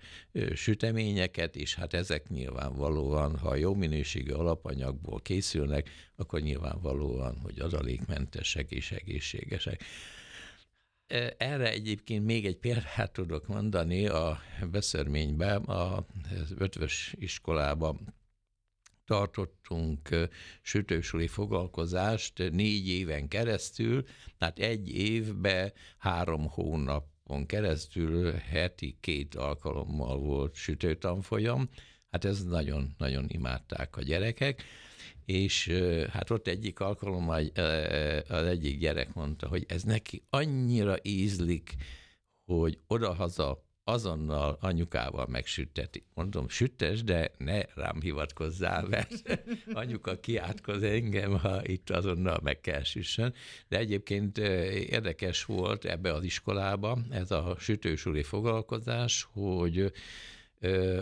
süteményeket, 0.54 1.56
és 1.56 1.74
hát 1.74 1.94
ezek 1.94 2.28
nyilvánvalóan, 2.28 3.38
ha 3.38 3.54
jó 3.54 3.74
minőségű 3.74 4.32
alapanyagból 4.32 5.20
készülnek, 5.20 5.90
akkor 6.16 6.40
nyilvánvalóan, 6.40 7.38
hogy 7.38 7.58
adalékmentesek 7.58 8.70
és 8.70 8.92
egészségesek. 8.92 9.84
Erre 11.36 11.70
egyébként 11.70 12.24
még 12.24 12.46
egy 12.46 12.58
példát 12.58 13.12
tudok 13.12 13.46
mondani 13.46 14.06
a 14.06 14.40
beszörményben, 14.70 15.62
a 15.62 16.06
ötvös 16.58 17.14
iskolában 17.18 18.14
tartottunk 19.04 20.08
sütősuli 20.62 21.26
foglalkozást 21.26 22.50
négy 22.50 22.88
éven 22.88 23.28
keresztül, 23.28 24.04
tehát 24.38 24.58
egy 24.58 24.88
évbe 24.88 25.72
három 25.98 26.48
hónapon 27.30 27.46
keresztül 27.46 28.32
heti 28.32 28.96
két 29.00 29.34
alkalommal 29.34 30.18
volt 30.18 30.54
sütőtanfolyam, 30.54 31.68
hát 32.10 32.24
ez 32.24 32.44
nagyon-nagyon 32.44 33.24
imádták 33.28 33.96
a 33.96 34.02
gyerekek, 34.02 34.62
és 35.24 35.68
hát 36.10 36.30
ott 36.30 36.46
egyik 36.46 36.80
alkalommal 36.80 37.46
az 38.28 38.46
egyik 38.46 38.78
gyerek 38.78 39.14
mondta, 39.14 39.48
hogy 39.48 39.64
ez 39.68 39.82
neki 39.82 40.22
annyira 40.30 40.96
ízlik, 41.02 41.74
hogy 42.44 42.78
odahaza 42.86 43.62
azonnal 43.90 44.56
anyukával 44.60 45.26
megsütteti. 45.26 46.04
Mondom, 46.14 46.48
süttes, 46.48 47.02
de 47.02 47.30
ne 47.38 47.62
rám 47.74 48.00
hivatkozzál, 48.00 48.86
mert 48.88 49.40
anyuka 49.72 50.20
kiátkoz 50.20 50.82
engem, 50.82 51.38
ha 51.38 51.60
itt 51.66 51.90
azonnal 51.90 52.40
meg 52.42 52.60
kell 52.60 52.82
süssön. 52.82 53.34
De 53.68 53.78
egyébként 53.78 54.38
érdekes 54.38 55.44
volt 55.44 55.84
ebbe 55.84 56.12
az 56.12 56.24
iskolába 56.24 56.98
ez 57.10 57.30
a 57.30 57.56
sütősúli 57.58 58.22
foglalkozás, 58.22 59.28
hogy 59.32 59.92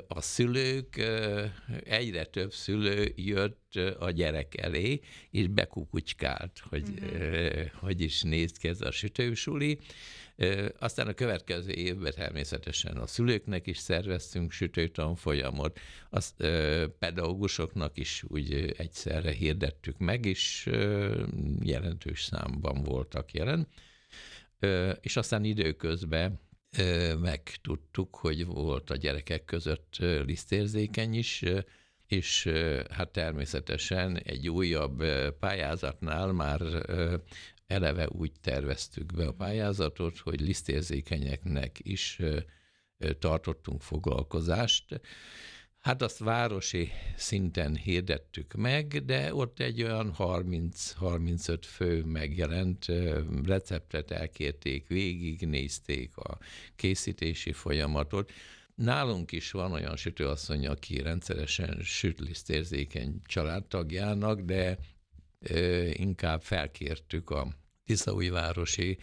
a 0.09 0.20
szülők, 0.20 1.03
egyre 1.85 2.24
több 2.24 2.53
szülő 2.53 3.12
jött 3.16 3.74
a 3.98 4.11
gyerek 4.11 4.57
elé, 4.57 5.01
és 5.31 5.46
bekukucskált, 5.46 6.62
hogy 6.68 6.88
uh-huh. 6.88 7.66
hogy 7.72 8.01
is 8.01 8.22
néz 8.22 8.53
ki 8.53 8.68
ez 8.68 8.81
a 8.81 8.90
sütősuli. 8.90 9.79
Aztán 10.79 11.07
a 11.07 11.12
következő 11.12 11.70
évben 11.70 12.12
természetesen 12.12 12.96
a 12.96 13.07
szülőknek 13.07 13.66
is 13.66 13.79
szerveztünk 13.79 14.53
sütőtanfolyamot, 14.53 15.79
az 16.11 16.35
pedagógusoknak 16.98 17.98
is 17.98 18.24
úgy 18.29 18.74
egyszerre 18.77 19.31
hirdettük 19.31 19.98
meg, 19.98 20.24
és 20.24 20.70
jelentős 21.62 22.22
számban 22.22 22.83
voltak 22.83 23.33
jelen. 23.33 23.68
És 25.01 25.16
aztán 25.16 25.44
időközben 25.44 26.40
megtudtuk, 27.20 28.16
hogy 28.16 28.46
volt 28.46 28.90
a 28.90 28.96
gyerekek 28.96 29.44
között 29.44 29.96
lisztérzékeny 29.98 31.14
is, 31.14 31.44
és 32.07 32.48
hát 32.90 33.09
természetesen 33.09 34.18
egy 34.18 34.48
újabb 34.48 35.05
pályázatnál 35.38 36.33
már 36.33 36.61
eleve 37.68 38.09
úgy 38.09 38.33
terveztük 38.40 39.14
be 39.14 39.26
a 39.26 39.33
pályázatot, 39.33 40.18
hogy 40.18 40.40
lisztérzékenyeknek 40.40 41.78
is 41.83 42.20
tartottunk 43.18 43.83
foglalkozást. 43.83 45.00
Hát 45.78 46.02
azt 46.02 46.18
városi 46.18 46.90
szinten 47.16 47.76
hirdettük 47.76 48.54
meg, 48.54 49.04
de 49.04 49.35
ott 49.35 49.61
egy 49.61 49.83
olyan 49.83 50.14
30-35 50.18 51.59
fő 51.62 52.04
megjelent, 52.04 52.87
receptet 53.44 54.11
elkérték, 54.11 54.87
végignézték 54.87 56.16
a 56.16 56.38
készítési 56.76 57.52
folyamatot. 57.52 58.33
Nálunk 58.74 59.33
is 59.33 59.50
van 59.50 59.72
olyan 59.72 59.96
sütőasszony, 59.96 60.66
aki 60.66 61.02
rendszeresen 61.02 61.78
sütlisztérzékeny 61.83 63.20
családtagjának, 63.24 64.40
de 64.40 64.78
inkább 65.92 66.42
felkértük 66.42 67.31
a 67.31 67.57
Tiszaújvárosi 67.85 68.98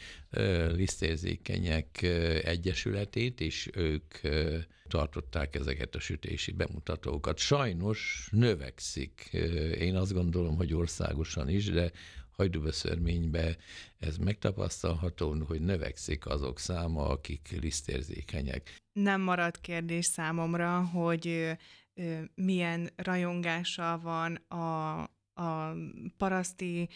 lisztérzékenyek 0.75 2.01
egyesületét, 2.43 3.41
és 3.41 3.69
ők 3.73 4.13
tartották 4.87 5.55
ezeket 5.55 5.95
a 5.95 5.99
sütési 5.99 6.51
bemutatókat. 6.51 7.37
Sajnos 7.37 8.27
növekszik. 8.31 9.29
Én 9.79 9.95
azt 9.95 10.13
gondolom, 10.13 10.55
hogy 10.55 10.73
országosan 10.73 11.49
is, 11.49 11.69
de 11.69 11.91
hajdúbeszörménybe 12.31 13.57
ez 13.99 14.17
megtapasztalható, 14.17 15.43
hogy 15.47 15.61
növekszik 15.61 16.25
azok 16.25 16.59
száma, 16.59 17.07
akik 17.09 17.57
lisztérzékenyek. 17.61 18.75
Nem 18.99 19.21
marad 19.21 19.59
kérdés 19.61 20.05
számomra, 20.05 20.83
hogy 20.85 21.51
milyen 22.35 22.89
rajongása 22.95 23.99
van 24.03 24.35
a, 24.35 25.03
a 25.35 25.73
paraszti 26.17 26.89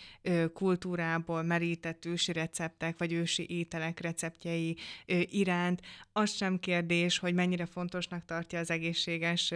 kultúrából 0.54 1.44
merített 1.44 2.06
ősi 2.06 2.32
receptek, 2.32 2.98
vagy 2.98 3.14
ősi 3.14 3.46
ételek 3.50 4.00
receptjei 4.00 4.78
iránt. 5.26 5.82
Az 6.12 6.32
sem 6.32 6.60
kérdés, 6.60 7.18
hogy 7.20 7.34
mennyire 7.34 7.66
fontosnak 7.66 8.26
tartja 8.26 8.60
az 8.60 8.72
egészséges 8.72 9.54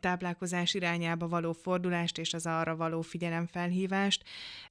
táplálkozás 0.00 0.74
irányába 0.74 1.28
való 1.28 1.52
fordulást 1.52 2.18
és 2.18 2.34
az 2.34 2.46
arra 2.46 2.76
való 2.76 3.00
figyelemfelhívást. 3.00 4.24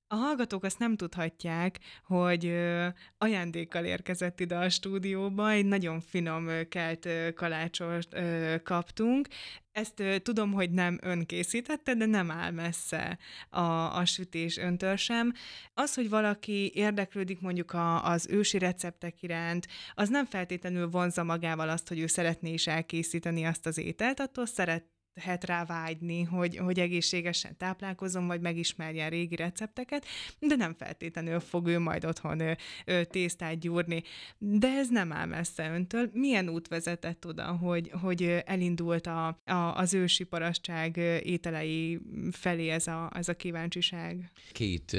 A 0.09 0.15
hallgatók 0.15 0.63
azt 0.63 0.79
nem 0.79 0.95
tudhatják, 0.95 1.79
hogy 2.03 2.45
ö, 2.45 2.87
ajándékkal 3.17 3.85
érkezett 3.85 4.39
ide 4.39 4.55
a 4.57 4.69
stúdióba, 4.69 5.49
egy 5.49 5.65
nagyon 5.65 6.01
finom 6.01 6.49
kelt 6.69 7.05
ö, 7.05 8.55
kaptunk. 8.63 9.27
Ezt 9.71 10.03
tudom, 10.23 10.51
hogy 10.51 10.71
nem 10.71 10.99
ön 11.01 11.25
készítette, 11.25 11.93
de 11.93 12.05
nem 12.05 12.31
áll 12.31 12.51
messze 12.51 13.17
a, 13.49 13.97
a 13.97 14.05
sütés 14.05 14.57
öntől 14.57 14.95
sem. 14.95 15.33
Az, 15.73 15.93
hogy 15.93 16.09
valaki 16.09 16.71
érdeklődik 16.73 17.41
mondjuk 17.41 17.73
a, 17.73 18.03
az 18.03 18.27
ősi 18.29 18.57
receptek 18.57 19.21
iránt, 19.21 19.67
az 19.93 20.09
nem 20.09 20.25
feltétlenül 20.25 20.89
vonza 20.89 21.23
magával 21.23 21.69
azt, 21.69 21.87
hogy 21.87 21.99
ő 21.99 22.07
szeretné 22.07 22.53
is 22.53 22.67
elkészíteni 22.67 23.45
azt 23.45 23.65
az 23.65 23.77
ételt, 23.77 24.19
attól 24.19 24.45
szeret 24.45 24.96
lehet 25.23 25.45
rá 25.45 25.65
vágyni, 25.65 26.23
hogy, 26.23 26.57
hogy 26.57 26.79
egészségesen 26.79 27.57
táplálkozom, 27.57 28.27
vagy 28.27 28.41
megismerje 28.41 29.05
a 29.05 29.09
régi 29.09 29.35
recepteket, 29.35 30.05
de 30.39 30.55
nem 30.55 30.73
feltétlenül 30.73 31.39
fog 31.39 31.67
ő 31.67 31.79
majd 31.79 32.05
otthon 32.05 32.39
ő, 32.39 32.57
ő, 32.85 33.03
tésztát 33.03 33.59
gyúrni. 33.59 34.03
De 34.37 34.67
ez 34.67 34.89
nem 34.89 35.11
áll 35.11 35.25
messze 35.25 35.69
öntől. 35.69 36.09
Milyen 36.13 36.49
út 36.49 36.67
vezetett 36.67 37.25
oda, 37.25 37.45
hogy, 37.45 37.91
hogy 38.01 38.41
elindult 38.45 39.07
a, 39.07 39.27
a, 39.45 39.75
az 39.75 39.93
ősi 39.93 40.23
parasztság 40.23 40.97
ételei 41.23 41.99
felé 42.31 42.69
ez 42.69 42.87
a, 42.87 43.11
ez 43.13 43.29
a 43.29 43.33
kíváncsiság? 43.33 44.31
Két 44.51 44.97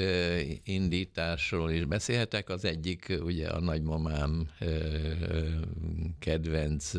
indításról 0.63 1.71
is 1.71 1.85
beszélhetek. 1.85 2.49
Az 2.49 2.65
egyik 2.65 3.17
ugye 3.23 3.47
a 3.47 3.59
nagymamám 3.59 4.47
kedvenc 6.19 6.91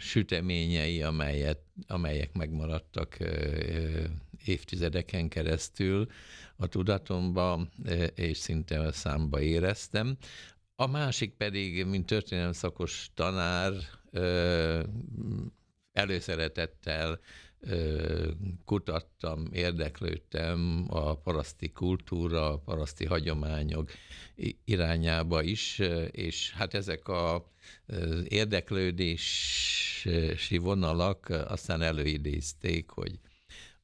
süteményei, 0.00 1.02
amelyet, 1.02 1.60
amelyek 1.86 2.32
megmaradtak 2.32 3.16
évtizedeken 4.44 5.28
keresztül 5.28 6.06
a 6.56 6.66
tudatomba, 6.66 7.68
és 8.14 8.38
szinte 8.38 8.80
a 8.80 8.92
számba 8.92 9.40
éreztem. 9.40 10.16
A 10.76 10.86
másik 10.86 11.34
pedig, 11.34 11.84
mint 11.84 12.06
történelem 12.06 12.52
szakos 12.52 13.10
tanár, 13.14 13.72
előszeretettel 15.92 17.20
kutattam, 18.64 19.48
érdeklődtem 19.52 20.84
a 20.88 21.14
paraszti 21.14 21.72
kultúra, 21.72 22.52
a 22.52 22.58
paraszti 22.58 23.04
hagyományok 23.04 23.90
irányába 24.64 25.42
is, 25.42 25.78
és 26.10 26.52
hát 26.52 26.74
ezek 26.74 27.08
a 27.08 27.52
érdeklődési 28.24 30.58
vonalak 30.58 31.28
aztán 31.28 31.82
előidézték, 31.82 32.90
hogy 32.90 33.18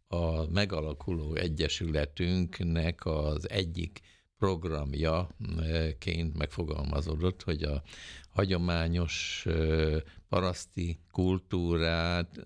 a 0.08 0.50
megalakuló 0.50 1.34
egyesületünknek 1.34 3.06
az 3.06 3.50
egyik 3.50 4.00
programjaként 4.40 6.36
megfogalmazódott, 6.36 7.42
hogy 7.42 7.62
a 7.62 7.82
hagyományos 8.30 9.46
paraszti 10.28 10.98
kultúrát 11.10 12.40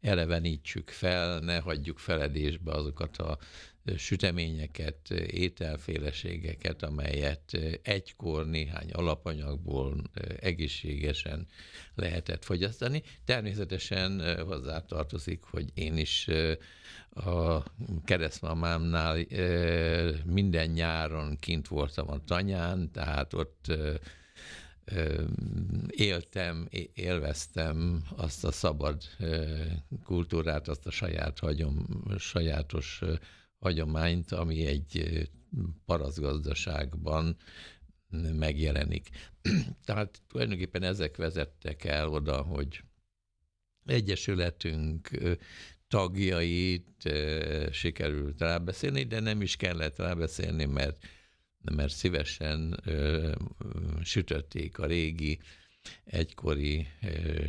elevenítsük 0.00 0.88
fel, 0.88 1.38
ne 1.38 1.58
hagyjuk 1.58 1.98
feledésbe 1.98 2.72
azokat 2.72 3.16
a 3.16 3.38
süteményeket, 3.96 5.10
ételféleségeket, 5.26 6.82
amelyet 6.82 7.58
egykor 7.82 8.46
néhány 8.46 8.90
alapanyagból 8.90 10.02
egészségesen 10.40 11.46
lehetett 11.94 12.44
fogyasztani. 12.44 13.02
Természetesen 13.24 14.40
hozzátartozik, 14.44 15.42
hogy 15.42 15.70
én 15.74 15.96
is 15.96 16.28
a 17.10 17.62
keresztmamámnál 18.04 19.26
minden 20.24 20.70
nyáron 20.70 21.38
kint 21.38 21.68
voltam 21.68 22.10
a 22.10 22.24
tanyán, 22.24 22.90
tehát 22.90 23.34
ott 23.34 23.72
éltem, 25.88 26.68
élveztem 26.94 28.02
azt 28.16 28.44
a 28.44 28.52
szabad 28.52 29.02
kultúrát, 30.04 30.68
azt 30.68 30.86
a 30.86 30.90
saját 30.90 31.38
hagyom, 31.38 31.86
sajátos 32.18 33.02
hagyományt, 33.62 34.32
ami 34.32 34.66
egy 34.66 35.28
paraszgazdaságban 35.86 37.36
megjelenik. 38.32 39.08
Tehát 39.84 40.22
tulajdonképpen 40.28 40.82
ezek 40.82 41.16
vezettek 41.16 41.84
el 41.84 42.08
oda, 42.08 42.42
hogy 42.42 42.82
egyesületünk 43.86 45.10
tagjait 45.88 47.12
sikerült 47.70 48.40
rábeszélni, 48.40 49.02
de 49.02 49.20
nem 49.20 49.42
is 49.42 49.56
kellett 49.56 49.96
rábeszélni, 49.96 50.64
mert, 50.64 51.04
mert 51.74 51.92
szívesen 51.92 52.80
sütötték 54.02 54.78
a 54.78 54.86
régi 54.86 55.38
egykori 56.04 56.86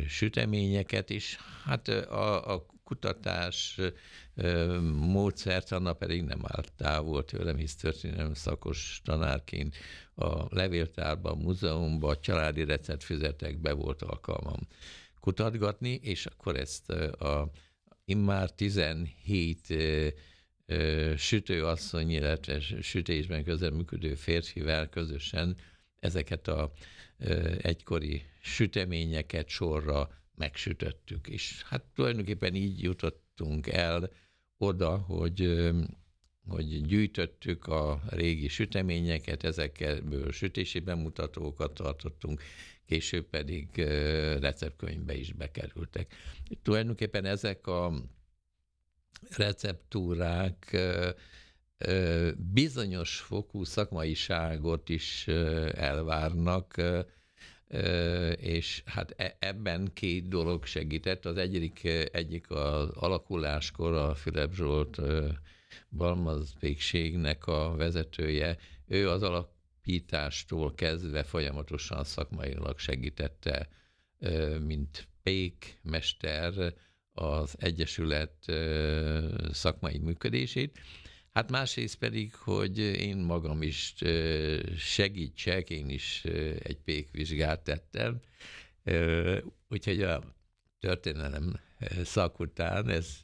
süteményeket 0.08 1.10
is. 1.10 1.38
Hát 1.64 1.88
a, 1.88 2.54
a 2.54 2.66
kutatás 2.84 3.80
módszertana 4.92 5.92
pedig 5.92 6.22
nem 6.22 6.40
állt 6.42 6.72
távol 6.72 7.24
tőlem, 7.24 7.56
hisz 7.56 7.76
történelem 7.76 8.34
szakos 8.34 9.00
tanárként 9.04 9.76
a 10.14 10.54
levéltárban, 10.54 11.32
a 11.32 11.42
múzeumban, 11.42 12.10
a 12.10 12.20
családi 12.20 12.64
receptfüzetekbe 12.64 13.72
volt 13.72 14.02
alkalmam 14.02 14.60
kutatgatni, 15.20 15.94
és 16.02 16.26
akkor 16.26 16.56
ezt 16.56 16.90
a 16.90 17.50
immár 18.04 18.50
17 18.50 19.74
sütőasszony, 21.16 22.10
illetve 22.10 22.60
sütésben 22.80 23.44
közreműködő 23.44 24.14
férfivel 24.14 24.88
közösen 24.88 25.56
ezeket 26.00 26.48
a 26.48 26.72
egykori 27.58 28.22
süteményeket 28.42 29.48
sorra 29.48 30.10
megsütöttük. 30.36 31.28
És 31.28 31.62
hát 31.62 31.82
tulajdonképpen 31.94 32.54
így 32.54 32.82
jutottunk 32.82 33.66
el 33.66 34.10
oda, 34.56 34.96
hogy 34.96 35.70
hogy 36.48 36.86
gyűjtöttük 36.86 37.66
a 37.66 38.02
régi 38.08 38.48
süteményeket, 38.48 39.44
ezekből 39.44 40.32
sütési 40.32 40.78
bemutatókat 40.78 41.74
tartottunk, 41.74 42.42
később 42.86 43.24
pedig 43.24 43.68
receptkönyvbe 44.40 45.14
is 45.14 45.32
bekerültek. 45.32 46.14
Tulajdonképpen 46.62 47.24
ezek 47.24 47.66
a 47.66 47.92
receptúrák 49.36 50.76
bizonyos 52.36 53.18
fokú 53.18 53.64
szakmaiságot 53.64 54.88
is 54.88 55.28
elvárnak, 55.72 56.74
és 58.36 58.82
hát 58.86 59.14
e, 59.16 59.36
ebben 59.38 59.90
két 59.94 60.28
dolog 60.28 60.64
segített. 60.64 61.24
Az 61.24 61.36
egyik, 61.36 61.84
egyik 62.12 62.50
az 62.50 62.88
alakuláskor 62.88 63.92
a 63.92 64.14
Fülep 64.14 64.54
Zsolt 64.54 65.00
Balmazpékségnek 65.90 67.46
a 67.46 67.74
vezetője, 67.76 68.56
ő 68.86 69.08
az 69.10 69.22
alapítástól 69.22 70.74
kezdve 70.74 71.22
folyamatosan 71.22 72.04
szakmailag 72.04 72.78
segítette, 72.78 73.68
mint 74.66 75.08
pék 75.22 75.78
mester 75.82 76.74
az 77.12 77.54
Egyesület 77.58 78.52
szakmai 79.50 79.98
működését, 79.98 80.78
Hát 81.34 81.50
másrészt 81.50 81.96
pedig, 81.98 82.34
hogy 82.34 82.78
én 82.78 83.16
magam 83.16 83.62
is 83.62 83.94
segítsek, 84.76 85.70
én 85.70 85.88
is 85.88 86.24
egy 86.58 86.78
pékvizsgát 86.84 87.60
tettem, 87.60 88.20
úgyhogy 89.68 90.02
a 90.02 90.22
történelem 90.80 91.60
szak 92.04 92.40
után 92.40 92.88
ez, 92.88 93.20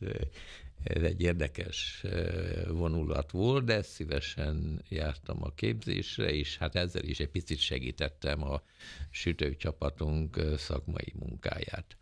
ez 0.83 1.03
egy 1.03 1.21
érdekes 1.21 2.05
vonulat 2.69 3.31
volt, 3.31 3.65
de 3.65 3.83
szívesen 3.83 4.83
jártam 4.89 5.43
a 5.43 5.55
képzésre, 5.55 6.33
és 6.33 6.57
hát 6.57 6.75
ezzel 6.75 7.05
is 7.05 7.21
egy 7.21 7.31
picit 7.31 7.59
segítettem 7.59 8.43
a 8.43 8.63
sütőcsapatunk 9.11 10.41
szakmai 10.57 11.13
munkáját. 11.19 11.97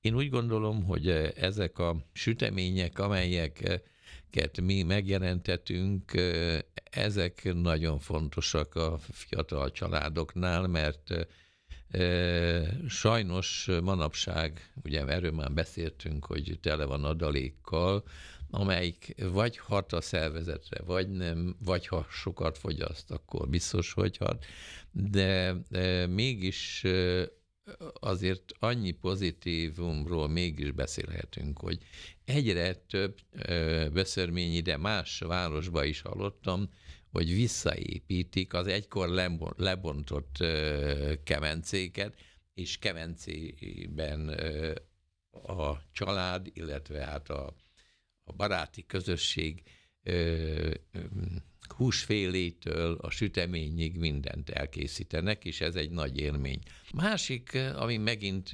Én 0.00 0.14
úgy 0.14 0.30
gondolom, 0.30 0.84
hogy 0.84 1.08
ezek 1.36 1.78
a 1.78 2.06
sütemények, 2.12 2.98
amelyek 2.98 3.80
mi 4.62 4.82
megjelentetünk, 4.82 6.12
ezek 6.90 7.54
nagyon 7.54 7.98
fontosak 7.98 8.74
a 8.74 8.98
fiatal 8.98 9.70
családoknál, 9.70 10.66
mert 10.66 11.28
sajnos 12.88 13.68
manapság, 13.82 14.72
ugye 14.84 15.06
erről 15.06 15.32
már 15.32 15.52
beszéltünk, 15.52 16.24
hogy 16.24 16.58
tele 16.62 16.84
van 16.84 17.04
adalékkal, 17.04 18.04
amelyik 18.50 19.14
vagy 19.32 19.58
hat 19.58 19.92
a 19.92 20.00
szervezetre, 20.00 20.82
vagy 20.84 21.08
nem, 21.08 21.56
vagy 21.64 21.86
ha 21.86 22.06
sokat 22.10 22.58
fogyaszt, 22.58 23.10
akkor 23.10 23.48
biztos, 23.48 23.92
hogy 23.92 24.16
hat, 24.16 24.44
de 24.90 25.54
mégis 26.06 26.84
azért 28.00 28.44
annyi 28.58 28.90
pozitívumról 28.90 30.28
mégis 30.28 30.70
beszélhetünk, 30.70 31.58
hogy 31.58 31.78
egyre 32.24 32.74
több 32.74 33.18
veszörményi, 33.92 34.60
de 34.60 34.76
más 34.76 35.18
városba 35.18 35.84
is 35.84 36.00
hallottam, 36.00 36.68
hogy 37.12 37.34
visszaépítik 37.34 38.54
az 38.54 38.66
egykor 38.66 39.08
lebontott 39.56 40.36
kemencéket, 41.24 42.14
és 42.54 42.78
kemencében 42.78 44.28
a 45.30 45.82
család, 45.92 46.46
illetve 46.52 47.04
hát 47.04 47.30
a, 47.30 47.54
a 48.24 48.32
baráti 48.32 48.86
közösség 48.86 49.62
húsfélétől 51.76 52.98
a 53.00 53.10
süteményig 53.10 53.96
mindent 53.96 54.50
elkészítenek, 54.50 55.44
és 55.44 55.60
ez 55.60 55.74
egy 55.74 55.90
nagy 55.90 56.18
élmény. 56.18 56.58
Másik, 56.94 57.58
ami 57.76 57.96
megint 57.96 58.50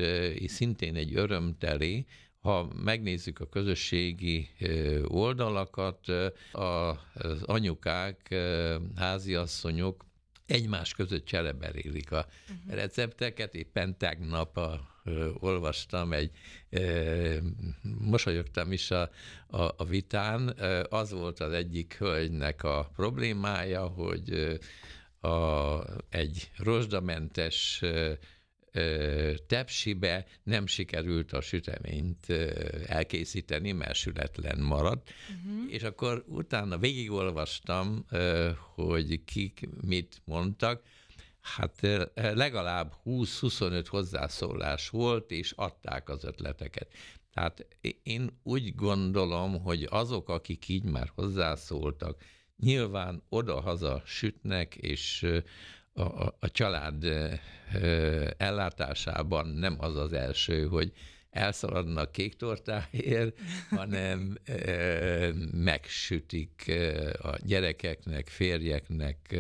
szintén 0.47 0.95
egy 0.95 1.17
örömteli, 1.17 2.07
ha 2.41 2.73
megnézzük 2.85 3.41
a 3.41 3.49
közösségi 3.49 4.49
oldalakat, 5.05 6.07
az 6.53 7.43
anyukák, 7.43 8.35
háziasszonyok 8.97 10.05
egymás 10.47 10.95
között 10.95 11.25
csereberélik 11.25 12.13
a 12.13 12.27
uh-huh. 12.49 12.75
recepteket. 12.75 13.55
Éppen 13.55 13.99
tegnap 13.99 14.57
a, 14.57 14.96
ö, 15.07 15.31
olvastam 15.39 16.13
egy, 16.13 16.31
ö, 16.71 17.37
mosolyogtam 17.99 18.73
is 18.73 18.91
a, 18.91 19.11
a, 19.47 19.63
a 19.77 19.85
vitán, 19.85 20.55
ö, 20.59 20.83
az 20.89 21.11
volt 21.11 21.41
az 21.41 21.53
egyik 21.53 21.97
hölgynek 21.99 22.63
a 22.63 22.91
problémája, 22.97 23.87
hogy 23.87 24.31
ö, 24.31 24.55
a, 25.29 25.83
egy 26.11 26.51
rozsdamentes 26.57 27.79
ö, 27.83 28.13
tepsibe 29.47 30.27
nem 30.43 30.67
sikerült 30.67 31.33
a 31.33 31.41
süteményt 31.41 32.27
elkészíteni, 32.87 33.73
mert 33.73 33.95
sületlen 33.95 34.59
maradt, 34.59 35.11
uh-huh. 35.11 35.73
és 35.73 35.83
akkor 35.83 36.25
utána 36.29 36.79
végigolvastam, 36.79 38.07
hogy 38.75 39.25
kik 39.25 39.69
mit 39.81 40.23
mondtak, 40.25 40.83
Hát 41.55 41.81
legalább 42.15 42.93
20-25 43.05 43.85
hozzászólás 43.89 44.89
volt, 44.89 45.31
és 45.31 45.53
adták 45.57 46.09
az 46.09 46.25
ötleteket. 46.25 46.93
Tehát 47.33 47.67
én 48.03 48.41
úgy 48.43 48.75
gondolom, 48.75 49.63
hogy 49.63 49.87
azok, 49.91 50.29
akik 50.29 50.69
így 50.69 50.85
már 50.85 51.11
hozzászóltak, 51.15 52.23
nyilván 52.57 53.23
oda-haza 53.29 54.03
sütnek, 54.05 54.75
és 54.75 55.27
a, 55.93 56.03
a 56.41 56.51
család 56.51 57.05
ellátásában 58.37 59.47
nem 59.47 59.77
az 59.79 59.97
az 59.97 60.13
első, 60.13 60.67
hogy 60.67 60.93
elszaladnak 61.37 62.13
kék 62.13 62.37
tortáért, 62.37 63.39
hanem 63.71 64.39
e, 64.45 65.33
megsütik 65.53 66.73
a 67.19 67.37
gyerekeknek, 67.45 68.29
férjeknek, 68.29 69.37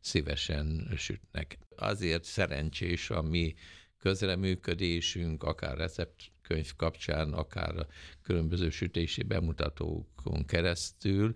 szívesen 0.00 0.92
sütnek. 0.96 1.58
Azért 1.76 2.24
szerencsés 2.24 3.10
a 3.10 3.22
mi 3.22 3.54
közreműködésünk, 3.98 5.42
akár 5.42 5.76
receptkönyv 5.76 6.72
kapcsán, 6.76 7.32
akár 7.32 7.76
a 7.76 7.86
különböző 8.22 8.70
sütési 8.70 9.22
bemutatókon 9.22 10.44
keresztül, 10.46 11.34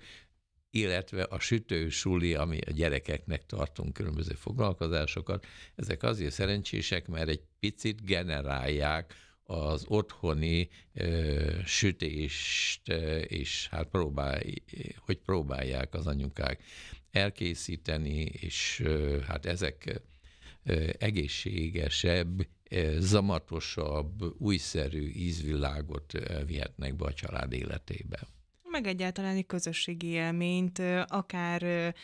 illetve 0.70 1.22
a 1.22 1.38
sütősuli, 1.38 2.34
ami 2.34 2.58
a 2.66 2.70
gyerekeknek 2.70 3.46
tartunk 3.46 3.92
különböző 3.92 4.34
foglalkozásokat, 4.34 5.46
ezek 5.74 6.02
azért 6.02 6.32
szerencsések, 6.32 7.06
mert 7.06 7.28
egy 7.28 7.42
picit 7.60 8.04
generálják 8.04 9.14
az 9.44 9.84
otthoni 9.88 10.68
ö, 10.94 11.58
sütést, 11.64 12.88
és 13.26 13.68
hát 13.68 13.88
próbál, 13.88 14.42
hogy 14.98 15.18
próbálják 15.18 15.94
az 15.94 16.06
anyukák 16.06 16.62
elkészíteni, 17.10 18.20
és 18.22 18.80
ö, 18.84 19.20
hát 19.26 19.46
ezek 19.46 20.02
ö, 20.62 20.90
egészségesebb, 20.98 22.46
zamatosabb, 22.98 24.34
újszerű 24.38 25.10
ízvilágot 25.14 26.12
vihetnek 26.46 26.96
be 26.96 27.04
a 27.04 27.12
család 27.12 27.52
életébe 27.52 28.28
meg 28.74 28.86
egyáltalán 28.86 29.36
egy 29.36 29.46
közösségi 29.46 30.06
élményt, 30.06 30.82
akár 31.06 31.94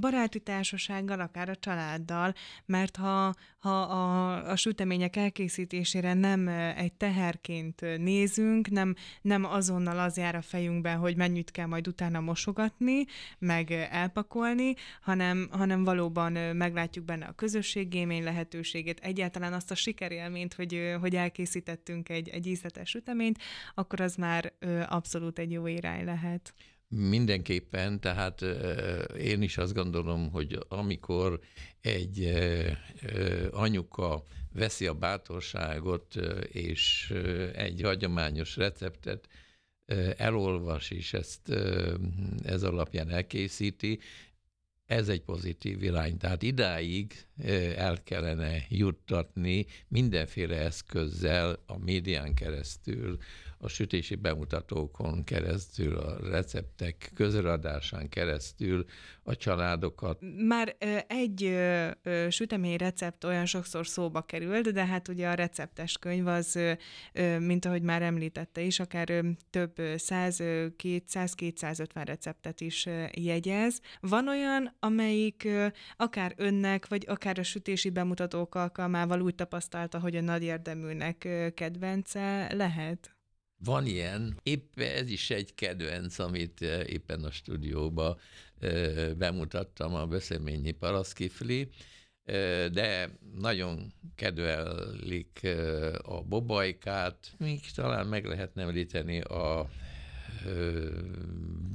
baráti 0.00 0.40
társasággal, 0.40 1.20
akár 1.20 1.48
a 1.48 1.56
családdal, 1.56 2.34
mert 2.66 2.96
ha, 2.96 3.34
ha 3.58 3.80
a, 3.80 4.50
a 4.50 4.56
sütemények 4.56 5.16
elkészítésére 5.16 6.14
nem 6.14 6.48
egy 6.76 6.92
teherként 6.92 7.80
nézünk, 7.98 8.70
nem, 8.70 8.94
nem 9.22 9.44
azonnal 9.44 9.98
az 9.98 10.16
jár 10.16 10.34
a 10.34 10.42
fejünkbe, 10.42 10.92
hogy 10.92 11.16
mennyit 11.16 11.50
kell 11.50 11.66
majd 11.66 11.88
utána 11.88 12.20
mosogatni, 12.20 13.04
meg 13.38 13.70
elpakolni, 13.90 14.74
hanem, 15.00 15.48
hanem 15.50 15.84
valóban 15.84 16.32
meglátjuk 16.32 17.04
benne 17.04 17.26
a 17.26 17.32
közösségi 17.32 17.98
élmény 17.98 18.24
lehetőségét, 18.24 19.00
egyáltalán 19.00 19.52
azt 19.52 19.70
a 19.70 19.74
sikerélményt, 19.74 20.54
hogy, 20.54 20.96
hogy 21.00 21.16
elkészítettünk 21.16 22.08
egy, 22.08 22.28
egy 22.28 22.46
ízletes 22.46 22.88
süteményt, 22.88 23.38
akkor 23.74 24.00
az 24.00 24.14
már 24.14 24.52
abszolút 24.88 25.38
egy 25.38 25.50
jó 25.50 25.66
irány 25.66 25.92
király 25.94 26.04
lehet. 26.04 26.54
Mindenképpen, 26.88 28.00
tehát 28.00 28.44
én 29.18 29.42
is 29.42 29.58
azt 29.58 29.74
gondolom, 29.74 30.30
hogy 30.30 30.58
amikor 30.68 31.40
egy 31.80 32.32
anyuka 33.50 34.22
veszi 34.52 34.86
a 34.86 34.94
bátorságot, 34.94 36.16
és 36.48 37.14
egy 37.54 37.80
hagyományos 37.82 38.56
receptet 38.56 39.28
elolvas, 40.16 40.90
és 40.90 41.12
ezt 41.12 41.48
ez 42.42 42.62
alapján 42.62 43.10
elkészíti, 43.10 43.98
ez 44.86 45.08
egy 45.08 45.22
pozitív 45.22 45.82
irány. 45.82 46.16
Tehát 46.16 46.42
idáig 46.42 47.26
el 47.76 48.02
kellene 48.02 48.66
juttatni 48.68 49.66
mindenféle 49.88 50.56
eszközzel 50.56 51.62
a 51.66 51.78
médián 51.78 52.34
keresztül, 52.34 53.18
a 53.64 53.68
sütési 53.68 54.14
bemutatókon 54.14 55.24
keresztül, 55.24 55.96
a 55.96 56.28
receptek 56.30 57.10
közradásán 57.14 58.08
keresztül 58.08 58.84
a 59.22 59.36
családokat. 59.36 60.18
Már 60.46 60.76
egy 61.06 61.58
sütemény 62.28 62.76
recept 62.76 63.24
olyan 63.24 63.46
sokszor 63.46 63.86
szóba 63.86 64.22
került, 64.22 64.72
de 64.72 64.86
hát 64.86 65.08
ugye 65.08 65.28
a 65.28 65.34
receptes 65.34 65.98
könyv 65.98 66.26
az, 66.26 66.58
mint 67.38 67.64
ahogy 67.64 67.82
már 67.82 68.02
említette 68.02 68.60
is, 68.60 68.80
akár 68.80 69.24
több 69.50 69.74
100, 69.96 70.42
200, 70.76 71.34
250 71.34 72.04
receptet 72.04 72.60
is 72.60 72.88
jegyez. 73.12 73.80
Van 74.00 74.28
olyan, 74.28 74.76
amelyik 74.80 75.48
akár 75.96 76.34
önnek, 76.36 76.88
vagy 76.88 77.04
akár 77.08 77.38
a 77.38 77.42
sütési 77.42 77.90
bemutatók 77.90 78.54
alkalmával 78.54 79.20
úgy 79.20 79.34
tapasztalta, 79.34 80.00
hogy 80.00 80.16
a 80.16 80.20
nagy 80.20 80.42
érdeműnek 80.42 81.28
kedvence 81.54 82.54
lehet? 82.54 83.13
Van 83.58 83.86
ilyen, 83.86 84.36
épp 84.42 84.78
ez 84.78 85.10
is 85.10 85.30
egy 85.30 85.54
kedvenc, 85.54 86.18
amit 86.18 86.62
eh, 86.62 86.88
éppen 86.88 87.24
a 87.24 87.30
stúdióba 87.30 88.18
eh, 88.58 89.14
bemutattam, 89.14 89.94
a 89.94 90.06
Beszeményi 90.06 90.70
Paraszkifli, 90.70 91.68
eh, 92.24 92.66
de 92.68 93.18
nagyon 93.34 93.92
kedvelik 94.14 95.40
a 96.02 96.22
bobajkát, 96.22 97.34
még 97.38 97.60
talán 97.74 98.06
meg 98.06 98.24
lehetne 98.24 98.62
említeni 98.62 99.20
a 99.20 99.70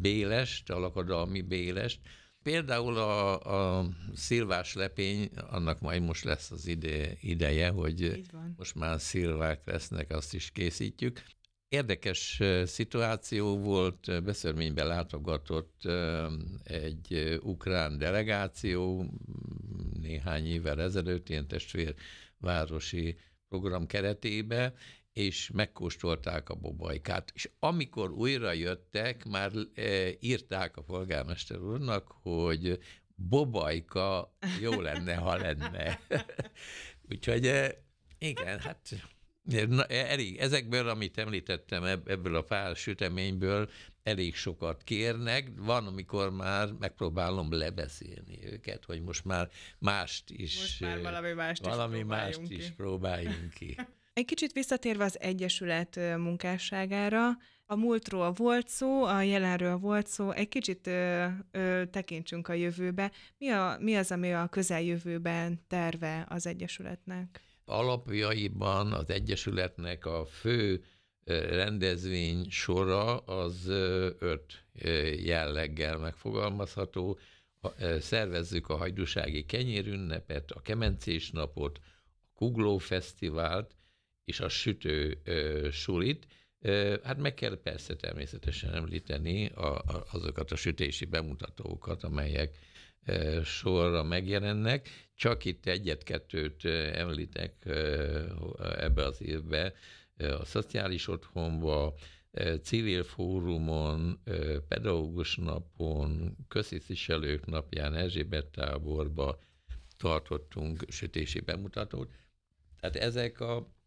bélest, 0.02 0.70
a 0.70 0.80
lakadalmi 0.80 1.42
bélest, 1.42 2.00
Például 2.44 2.98
a, 2.98 3.80
a 3.80 3.90
szilvás 4.16 4.74
lepény, 4.74 5.30
annak 5.50 5.80
majd 5.80 6.02
most 6.02 6.24
lesz 6.24 6.52
az 6.52 6.68
ide, 6.68 7.14
ideje, 7.22 7.70
hogy 7.70 8.24
most 8.58 8.76
már 8.76 9.02
szilvák 9.02 9.62
lesznek, 9.66 10.12
azt 10.12 10.34
is 10.34 10.52
készítjük. 10.52 11.24
Érdekes 11.70 12.42
szituáció 12.66 13.58
volt, 13.58 14.24
Beszörménybe 14.24 14.84
látogatott 14.84 15.82
egy 16.64 17.40
ukrán 17.42 17.98
delegáció 17.98 19.06
néhány 20.02 20.48
évvel 20.48 20.82
ezelőtt, 20.82 21.30
ilyen 21.30 21.48
testvérvárosi 21.48 23.18
program 23.50 23.86
keretébe, 23.86 24.74
és 25.14 25.52
megkóstolták 25.54 26.50
a 26.50 26.56
bobajkát. 26.56 27.32
És 27.34 27.50
amikor 27.60 28.12
újra 28.12 28.52
jöttek, 28.52 29.26
már 29.26 29.52
írták 30.20 30.78
a 30.78 30.82
polgármester 30.82 31.62
úrnak, 31.62 32.08
hogy 32.22 32.80
bobajka 33.16 34.38
jó 34.62 34.82
lenne, 34.82 35.16
ha 35.16 35.38
lenne. 35.38 36.00
Úgyhogy 37.10 37.76
igen, 38.18 38.60
hát 38.60 38.90
Na, 39.68 39.86
elég, 39.86 40.38
ezekből, 40.38 40.90
amit 40.90 41.18
említettem, 41.18 41.84
ebből 41.84 42.36
a 42.36 42.42
pár 42.42 42.76
süteményből 42.76 43.70
elég 44.04 44.36
sokat 44.36 44.84
kérnek. 44.84 45.52
Van, 45.56 45.88
amikor 45.88 46.32
már 46.32 46.72
megpróbálom 46.80 47.52
lebeszélni 47.52 48.40
őket, 48.46 48.86
hogy 48.86 49.02
most 49.02 49.26
már 49.26 49.50
mást 49.80 50.30
is, 50.30 50.60
most 50.60 50.80
már 50.80 51.02
valami 51.02 51.32
mást, 51.34 51.66
valami 51.66 51.98
is, 51.98 52.04
mást 52.06 52.40
próbáljunk 52.40 52.64
is 52.64 52.72
próbáljunk 52.72 53.54
ki. 53.54 53.76
Egy 54.14 54.26
kicsit 54.26 54.52
visszatérve 54.52 55.04
az 55.04 55.20
Egyesület 55.20 55.96
munkásságára, 56.18 57.38
a 57.66 57.76
múltról 57.76 58.32
volt 58.32 58.68
szó, 58.68 59.04
a 59.04 59.22
jelenről 59.22 59.78
volt 59.78 60.08
szó, 60.08 60.32
egy 60.32 60.48
kicsit 60.48 60.88
ö, 60.88 61.26
ö, 61.52 61.84
tekintsünk 61.92 62.48
a 62.48 62.54
jövőbe. 62.54 63.12
Mi, 63.38 63.50
a, 63.50 63.78
mi 63.80 63.96
az, 63.96 64.12
ami 64.12 64.34
a 64.34 64.48
közeljövőben 64.48 65.62
terve 65.68 66.26
az 66.30 66.48
Egyesületnek? 66.48 67.44
Alapjaiban 67.70 68.94
az 68.94 69.10
Egyesületnek 69.10 70.06
a 70.06 70.26
fő 70.26 70.84
rendezvény 71.50 72.50
sora 72.50 73.18
az 73.18 73.68
öt 74.20 74.66
jelleggel 75.24 75.98
megfogalmazható. 75.98 77.20
Szervezzük 78.00 78.70
a 78.70 78.78
hajdúsági 78.78 79.46
kenyérünnepet, 79.46 80.52
a 80.52 80.62
kemencés 80.62 81.32
napot, 81.32 81.80
a 82.22 82.30
Kugló 82.34 82.78
Fesztivált 82.78 83.76
és 84.26 84.40
a 84.40 84.50
sütő 84.50 85.22
sulit. 85.72 86.28
Hát 87.04 87.18
meg 87.18 87.34
kell 87.34 87.62
persze 87.62 87.96
természetesen 87.96 88.74
említeni 88.74 89.46
a, 89.48 89.76
a, 89.78 90.06
azokat 90.12 90.52
a 90.52 90.56
sütési 90.56 91.06
bemutatókat, 91.06 92.04
amelyek 92.04 92.58
sorra 93.44 94.04
megjelennek. 94.04 94.90
Csak 95.16 95.46
itt 95.46 95.66
egyet-kettőt 95.66 96.66
említek 96.94 97.54
ebbe 98.78 99.06
az 99.06 99.22
évbe, 99.22 99.74
a 100.18 100.46
szociális 100.46 101.08
otthonba, 101.08 101.94
civil 102.62 103.04
fórumon, 103.04 104.20
pedagógus 104.68 105.36
napon, 105.36 106.38
köztisztviselők 106.48 107.46
napján, 107.46 107.96
Erzsébet 107.96 108.46
táborba 108.46 109.40
tartottunk 109.98 110.84
sütési 110.88 111.40
bemutatót. 111.40 112.12
Tehát 112.80 112.96
ezek 112.96 113.40
a 113.40 113.79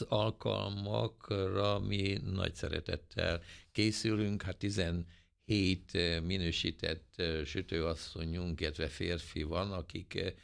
az 0.00 0.06
alkalmakra 0.08 1.78
mi 1.78 2.20
nagy 2.24 2.54
szeretettel 2.54 3.42
készülünk, 3.72 4.42
hát 4.42 4.56
17 4.56 5.06
minősített 6.26 7.22
sütőasszonyunk, 7.44 8.60
illetve 8.60 8.86
férfi 8.86 9.42
van, 9.42 9.72
akik 9.72 10.34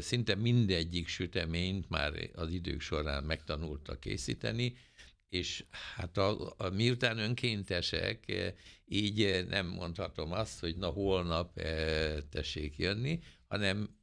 szinte 0.00 0.34
mindegyik 0.34 1.08
süteményt 1.08 1.88
már 1.88 2.30
az 2.34 2.50
idők 2.50 2.80
során 2.80 3.24
megtanulta 3.24 3.98
készíteni, 3.98 4.76
és 5.28 5.64
hát 5.96 6.16
a, 6.16 6.54
a, 6.56 6.68
miután 6.68 7.18
önkéntesek, 7.18 8.32
így 8.84 9.46
nem 9.48 9.66
mondhatom 9.66 10.32
azt, 10.32 10.60
hogy 10.60 10.76
na 10.76 10.88
holnap 10.88 11.60
tessék 12.30 12.76
jönni, 12.76 13.20
hanem 13.48 13.96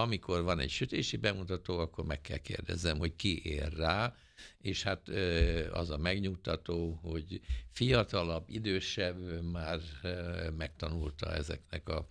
amikor 0.00 0.42
van 0.42 0.58
egy 0.58 0.70
sütési 0.70 1.16
bemutató, 1.16 1.78
akkor 1.78 2.04
meg 2.04 2.20
kell 2.20 2.38
kérdezzem, 2.38 2.98
hogy 2.98 3.16
ki 3.16 3.44
ér 3.44 3.72
rá, 3.72 4.14
és 4.60 4.82
hát 4.82 5.08
az 5.72 5.90
a 5.90 5.96
megnyugtató, 5.96 6.98
hogy 7.02 7.40
fiatalabb, 7.70 8.44
idősebb 8.48 9.42
már 9.42 9.80
megtanulta 10.56 11.32
ezeknek 11.34 11.88
a, 11.88 12.06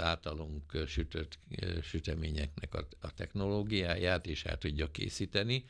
általunk 0.00 0.82
sütött 0.86 1.38
süteményeknek 1.82 2.74
a, 2.74 2.88
a 3.00 3.14
technológiáját, 3.14 4.26
és 4.26 4.44
el 4.44 4.58
tudja 4.58 4.90
készíteni. 4.90 5.64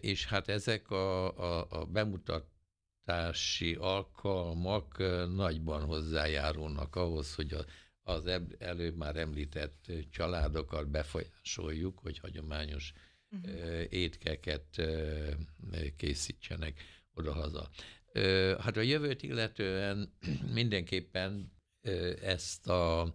És 0.00 0.26
hát 0.26 0.48
ezek 0.48 0.90
a, 0.90 1.38
a, 1.38 1.66
a 1.70 1.84
bemutatási 1.84 3.74
alkalmak 3.74 4.98
nagyban 5.34 5.84
hozzájárulnak 5.84 6.96
ahhoz, 6.96 7.34
hogy 7.34 7.52
a 7.52 7.64
az 8.08 8.30
előbb 8.58 8.96
már 8.96 9.16
említett 9.16 9.92
családokat 10.10 10.88
befolyásoljuk, 10.88 11.98
hogy 11.98 12.18
hagyományos 12.18 12.92
uh-huh. 13.30 13.84
étkeket 13.88 14.82
készítsenek 15.96 16.82
odahaza. 17.14 17.70
Hát 18.58 18.76
a 18.76 18.80
jövőt 18.80 19.22
illetően 19.22 20.12
mindenképpen 20.58 21.52
ezt 22.22 22.68
a 22.68 23.14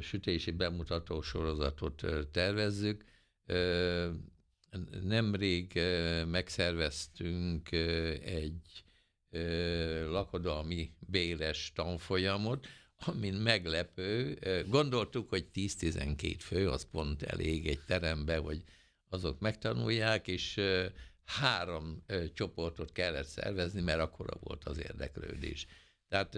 sütési 0.00 0.50
bemutató 0.50 1.20
sorozatot 1.20 2.02
tervezzük. 2.32 3.04
Nemrég 5.02 5.80
megszerveztünk 6.26 7.70
egy 8.22 8.84
lakodalmi 10.10 10.92
béles 10.98 11.72
tanfolyamot, 11.74 12.66
amin 12.98 13.34
meglepő, 13.34 14.38
gondoltuk, 14.68 15.28
hogy 15.28 15.46
10-12 15.54 16.36
fő, 16.38 16.68
az 16.68 16.90
pont 16.90 17.22
elég 17.22 17.66
egy 17.66 17.80
terembe, 17.86 18.36
hogy 18.36 18.62
azok 19.08 19.40
megtanulják, 19.40 20.28
és 20.28 20.60
három 21.24 22.04
csoportot 22.34 22.92
kellett 22.92 23.26
szervezni, 23.26 23.80
mert 23.80 24.00
akkora 24.00 24.36
volt 24.40 24.64
az 24.64 24.78
érdeklődés. 24.78 25.66
Tehát 26.08 26.30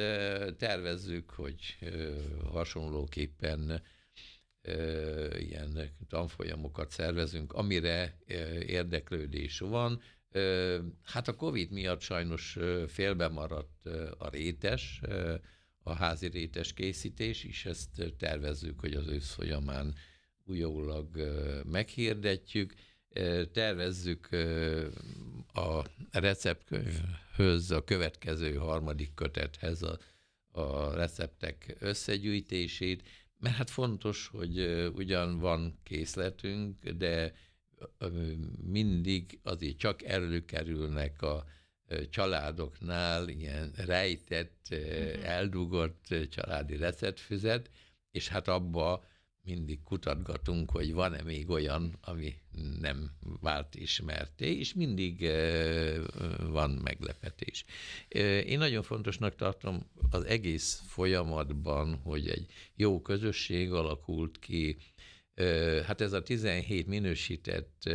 tervezzük, 0.57 1.31
hogy 1.31 1.79
hasonlóképpen 2.45 3.83
ilyen 5.39 5.91
tanfolyamokat 6.09 6.91
szervezünk, 6.91 7.53
amire 7.53 8.19
érdeklődés 8.67 9.59
van. 9.59 10.03
Hát 11.03 11.29
a 11.29 11.37
Covid 11.37 11.71
miatt 11.71 12.01
sajnos 12.01 12.59
félbe 12.89 13.29
maradt 13.29 13.87
a 14.19 14.29
rétes, 14.29 15.01
a 15.83 15.95
házi 15.95 16.27
rétes 16.27 16.73
készítés, 16.73 17.45
és 17.45 17.67
ezt 17.67 18.15
tervezzük, 18.19 18.81
hogy 18.81 18.95
az 18.95 19.09
ősz 19.09 19.33
folyamán 19.33 19.95
újólag 20.45 21.09
meghirdetjük. 21.67 22.75
Tervezzük 23.53 24.29
a 25.53 25.85
receptkönyvhöz, 26.11 27.71
a 27.71 27.85
következő 27.85 28.55
harmadik 28.55 29.15
kötethez 29.15 29.83
a, 29.83 29.99
a 30.51 30.95
receptek 30.95 31.77
összegyűjtését, 31.79 33.03
mert 33.39 33.55
hát 33.57 33.71
fontos, 33.71 34.27
hogy 34.27 34.61
ugyan 34.95 35.39
van 35.39 35.79
készletünk, 35.83 36.89
de 36.89 37.33
mindig 38.63 39.39
azért 39.43 39.79
csak 39.79 40.03
előkerülnek 40.03 41.23
a 41.23 41.45
családoknál 42.11 43.29
ilyen 43.29 43.73
rejtett, 43.77 44.67
uh-huh. 44.71 45.29
eldugott 45.29 46.15
családi 46.31 46.77
receptfüzet, 46.77 47.71
és 48.11 48.29
hát 48.29 48.49
abba 48.49 49.05
mindig 49.43 49.83
kutatgatunk, 49.83 50.71
hogy 50.71 50.93
van-e 50.93 51.23
még 51.23 51.51
olyan, 51.51 51.99
ami 52.01 52.35
nem 52.81 53.11
vált 53.41 53.75
ismerté, 53.75 54.59
és 54.59 54.75
mindig 54.75 55.31
van 56.39 56.71
meglepetés. 56.71 57.65
Én 58.47 58.59
nagyon 58.59 58.83
fontosnak 58.83 59.35
tartom 59.35 59.91
az 60.11 60.25
egész 60.25 60.83
folyamatban, 60.87 61.95
hogy 61.95 62.29
egy 62.29 62.53
jó 62.75 63.03
közösség 63.03 63.73
alakult 63.73 64.39
ki, 64.39 64.77
hát 65.85 66.01
ez 66.01 66.13
a 66.13 66.23
17 66.23 66.87
minősített 66.87 67.91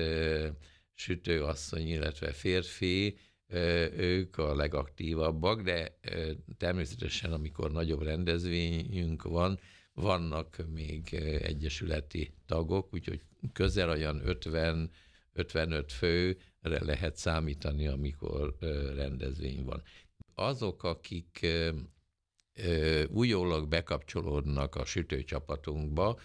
sütőasszony, 0.93 1.87
illetve 1.87 2.31
férfi, 2.31 3.17
ők 3.97 4.37
a 4.37 4.55
legaktívabbak, 4.55 5.61
de 5.61 5.99
természetesen, 6.57 7.33
amikor 7.33 7.71
nagyobb 7.71 8.01
rendezvényünk 8.01 9.23
van, 9.23 9.59
vannak 9.93 10.65
még 10.73 11.13
egyesületi 11.41 12.33
tagok, 12.45 12.93
úgyhogy 12.93 13.21
közel 13.53 13.89
olyan 13.89 14.21
50 14.27 14.91
55 15.35 15.91
főre 15.91 16.83
lehet 16.83 17.15
számítani, 17.15 17.87
amikor 17.87 18.55
rendezvény 18.95 19.63
van. 19.63 19.83
Azok, 20.35 20.83
akik 20.83 21.47
újólag 23.07 23.67
bekapcsolódnak 23.67 24.75
a 24.75 24.85
sütőcsapatunkba, 24.85 26.19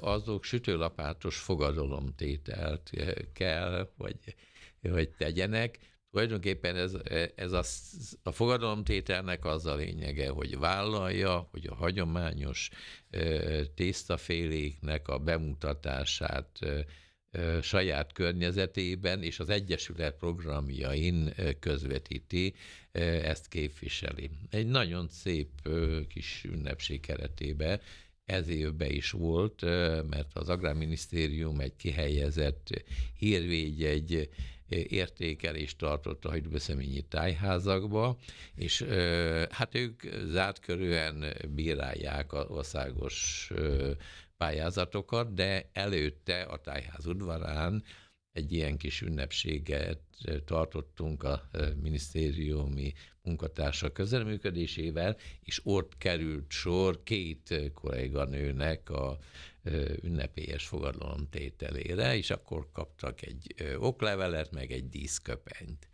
azok 0.00 0.44
sütőlapátos 0.44 1.36
fogadalomtételt 1.36 2.90
kell, 3.32 3.90
vagy, 3.96 4.16
vagy 4.80 5.08
tegyenek, 5.08 5.78
Tulajdonképpen 6.10 6.76
ez, 6.76 6.96
ez 7.34 7.52
a, 7.52 7.62
a 8.22 8.32
fogadalomtételnek 8.32 9.44
az 9.44 9.66
a 9.66 9.74
lényege, 9.74 10.28
hogy 10.28 10.58
vállalja, 10.58 11.48
hogy 11.50 11.66
a 11.66 11.74
hagyományos 11.74 12.68
tésztaféléknek 13.74 15.08
a 15.08 15.18
bemutatását 15.18 16.58
saját 17.62 18.12
környezetében 18.12 19.22
és 19.22 19.38
az 19.38 19.48
Egyesület 19.48 20.16
programjain 20.16 21.34
közvetíti, 21.60 22.54
ezt 23.22 23.48
képviseli. 23.48 24.30
Egy 24.50 24.66
nagyon 24.66 25.08
szép 25.08 25.48
kis 26.08 26.44
ünnepség 26.44 27.00
keretében 27.00 27.80
ez 28.24 28.48
évben 28.48 28.90
is 28.90 29.10
volt, 29.10 29.62
mert 30.08 30.30
az 30.32 30.48
Agrárminisztérium 30.48 31.60
egy 31.60 31.76
kihelyezett 31.76 32.84
hírvégy, 33.18 33.84
egy 33.84 34.28
értékelést 34.70 35.78
tartott 35.78 36.24
a 36.24 36.28
hajdúbeszeményi 36.28 37.00
tájházakba, 37.00 38.16
és 38.56 38.82
hát 39.50 39.74
ők 39.74 40.02
zárt 40.26 40.58
körülön 40.60 41.24
bírálják 41.48 42.32
az 42.32 42.46
országos 42.48 43.50
pályázatokat, 44.36 45.34
de 45.34 45.68
előtte 45.72 46.42
a 46.42 46.56
tájház 46.56 47.06
udvarán 47.06 47.82
egy 48.32 48.52
ilyen 48.52 48.76
kis 48.76 49.00
ünnepséget 49.00 50.00
tartottunk 50.44 51.22
a 51.22 51.50
minisztériumi 51.82 52.92
munkatársa 53.22 53.92
közreműködésével, 53.92 55.16
és 55.42 55.60
ott 55.64 55.98
került 55.98 56.50
sor 56.50 57.02
két 57.02 57.70
kolléganőnek 57.74 58.90
a 58.90 59.18
ünnepélyes 60.02 60.66
fogadalomtételére, 60.66 62.16
és 62.16 62.30
akkor 62.30 62.68
kaptak 62.72 63.22
egy 63.22 63.54
oklevelet, 63.78 64.50
meg 64.50 64.70
egy 64.72 64.88
díszköpenyt. 64.88 65.88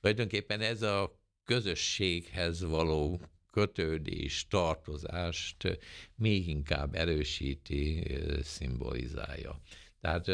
Tulajdonképpen 0.00 0.60
ez 0.60 0.82
a 0.82 1.20
közösséghez 1.44 2.64
való 2.64 3.20
kötődés, 3.52 4.46
tartozást 4.48 5.78
még 6.14 6.48
inkább 6.48 6.94
erősíti, 6.94 8.04
szimbolizálja. 8.42 9.60
Tehát 10.00 10.26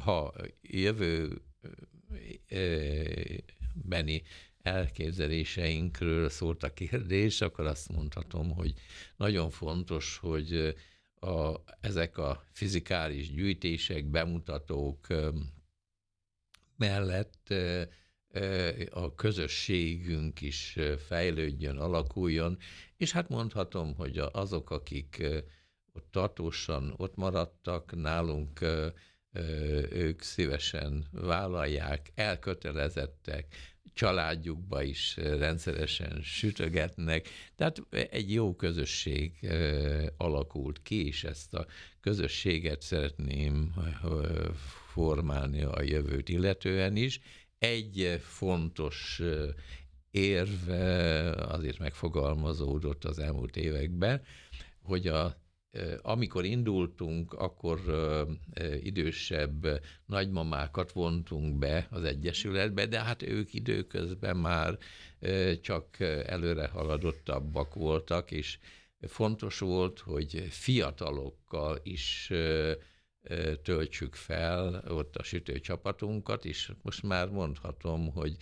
ha 0.00 0.34
jövő 0.62 1.42
beni 3.74 4.22
elképzeléseinkről 4.62 6.28
szólt 6.28 6.62
a 6.62 6.72
kérdés, 6.72 7.40
akkor 7.40 7.66
azt 7.66 7.92
mondhatom, 7.92 8.50
hogy 8.54 8.74
nagyon 9.16 9.50
fontos, 9.50 10.16
hogy 10.16 10.74
a, 11.20 11.54
ezek 11.80 12.18
a 12.18 12.44
fizikális 12.52 13.32
gyűjtések, 13.32 14.04
bemutatók 14.04 15.06
mellett 16.76 17.54
a 18.90 19.14
közösségünk 19.14 20.40
is 20.40 20.78
fejlődjön, 21.06 21.78
alakuljon, 21.78 22.58
és 22.96 23.12
hát 23.12 23.28
mondhatom, 23.28 23.94
hogy 23.94 24.18
azok, 24.18 24.70
akik 24.70 25.24
ott 25.96 26.08
tartósan 26.10 26.94
ott 26.96 27.16
maradtak, 27.16 27.96
nálunk 27.96 28.60
ők 29.90 30.22
szívesen 30.22 31.06
vállalják, 31.10 32.12
elkötelezettek, 32.14 33.56
családjukba 33.94 34.82
is 34.82 35.16
rendszeresen 35.16 36.20
sütögetnek. 36.22 37.28
Tehát 37.54 37.82
egy 38.10 38.32
jó 38.32 38.54
közösség 38.54 39.48
alakult 40.16 40.82
ki, 40.82 41.06
és 41.06 41.24
ezt 41.24 41.54
a 41.54 41.66
közösséget 42.00 42.82
szeretném 42.82 43.74
formálni 44.92 45.62
a 45.62 45.82
jövőt 45.82 46.28
illetően 46.28 46.96
is. 46.96 47.20
Egy 47.58 48.20
fontos 48.22 49.22
érv 50.10 50.68
azért 51.36 51.78
megfogalmazódott 51.78 53.04
az 53.04 53.18
elmúlt 53.18 53.56
években, 53.56 54.22
hogy 54.82 55.06
a 55.06 55.44
amikor 56.02 56.44
indultunk, 56.44 57.32
akkor 57.32 57.80
idősebb 58.82 59.80
nagymamákat 60.06 60.92
vontunk 60.92 61.58
be 61.58 61.86
az 61.90 62.04
Egyesületbe, 62.04 62.86
de 62.86 63.02
hát 63.02 63.22
ők 63.22 63.54
időközben 63.54 64.36
már 64.36 64.78
csak 65.60 66.00
előre 66.26 66.66
haladottabbak 66.66 67.74
voltak, 67.74 68.30
és 68.30 68.58
fontos 69.00 69.58
volt, 69.58 69.98
hogy 69.98 70.46
fiatalokkal 70.50 71.80
is 71.82 72.30
töltsük 73.62 74.14
fel 74.14 74.84
ott 74.88 75.16
a 75.16 75.22
sütőcsapatunkat, 75.22 76.44
és 76.44 76.72
most 76.82 77.02
már 77.02 77.28
mondhatom, 77.28 78.12
hogy 78.12 78.36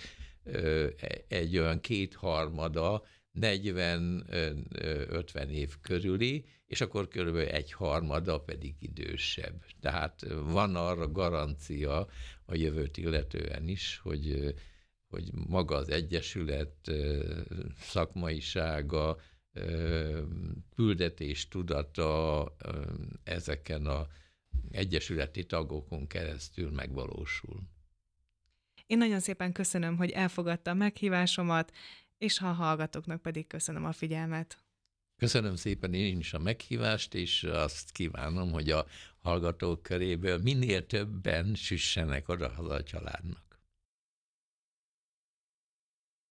egy 1.28 1.58
olyan 1.58 1.80
kétharmada 1.80 3.02
40-50 3.40 5.48
év 5.48 5.74
körüli, 5.80 6.44
és 6.66 6.80
akkor 6.80 7.08
körülbelül 7.08 7.48
egy 7.48 7.72
harmada 7.72 8.40
pedig 8.40 8.74
idősebb. 8.78 9.64
Tehát 9.80 10.26
van 10.44 10.76
arra 10.76 11.10
garancia 11.10 12.06
a 12.44 12.54
jövőt 12.54 12.96
illetően 12.96 13.68
is, 13.68 14.00
hogy, 14.02 14.54
hogy 15.06 15.30
maga 15.32 15.76
az 15.76 15.88
Egyesület 15.88 16.90
szakmaisága, 17.80 19.18
küldetés 20.74 21.48
tudata 21.48 22.56
ezeken 23.24 23.86
a 23.86 24.06
egyesületi 24.70 25.46
tagokon 25.46 26.06
keresztül 26.06 26.70
megvalósul. 26.70 27.60
Én 28.86 28.98
nagyon 28.98 29.20
szépen 29.20 29.52
köszönöm, 29.52 29.96
hogy 29.96 30.10
elfogadta 30.10 30.70
a 30.70 30.74
meghívásomat, 30.74 31.72
és 32.18 32.38
ha 32.38 32.48
a 32.48 32.52
hallgatóknak 32.52 33.22
pedig 33.22 33.46
köszönöm 33.46 33.84
a 33.84 33.92
figyelmet. 33.92 34.58
Köszönöm 35.16 35.56
szépen 35.56 35.94
én 35.94 36.18
is 36.18 36.32
a 36.32 36.38
meghívást, 36.38 37.14
és 37.14 37.42
azt 37.42 37.90
kívánom, 37.90 38.52
hogy 38.52 38.70
a 38.70 38.86
hallgatók 39.18 39.82
köréből 39.82 40.38
minél 40.38 40.86
többen 40.86 41.54
süssenek 41.54 42.28
oda 42.28 42.48
a 42.48 42.82
családnak. 42.82 43.43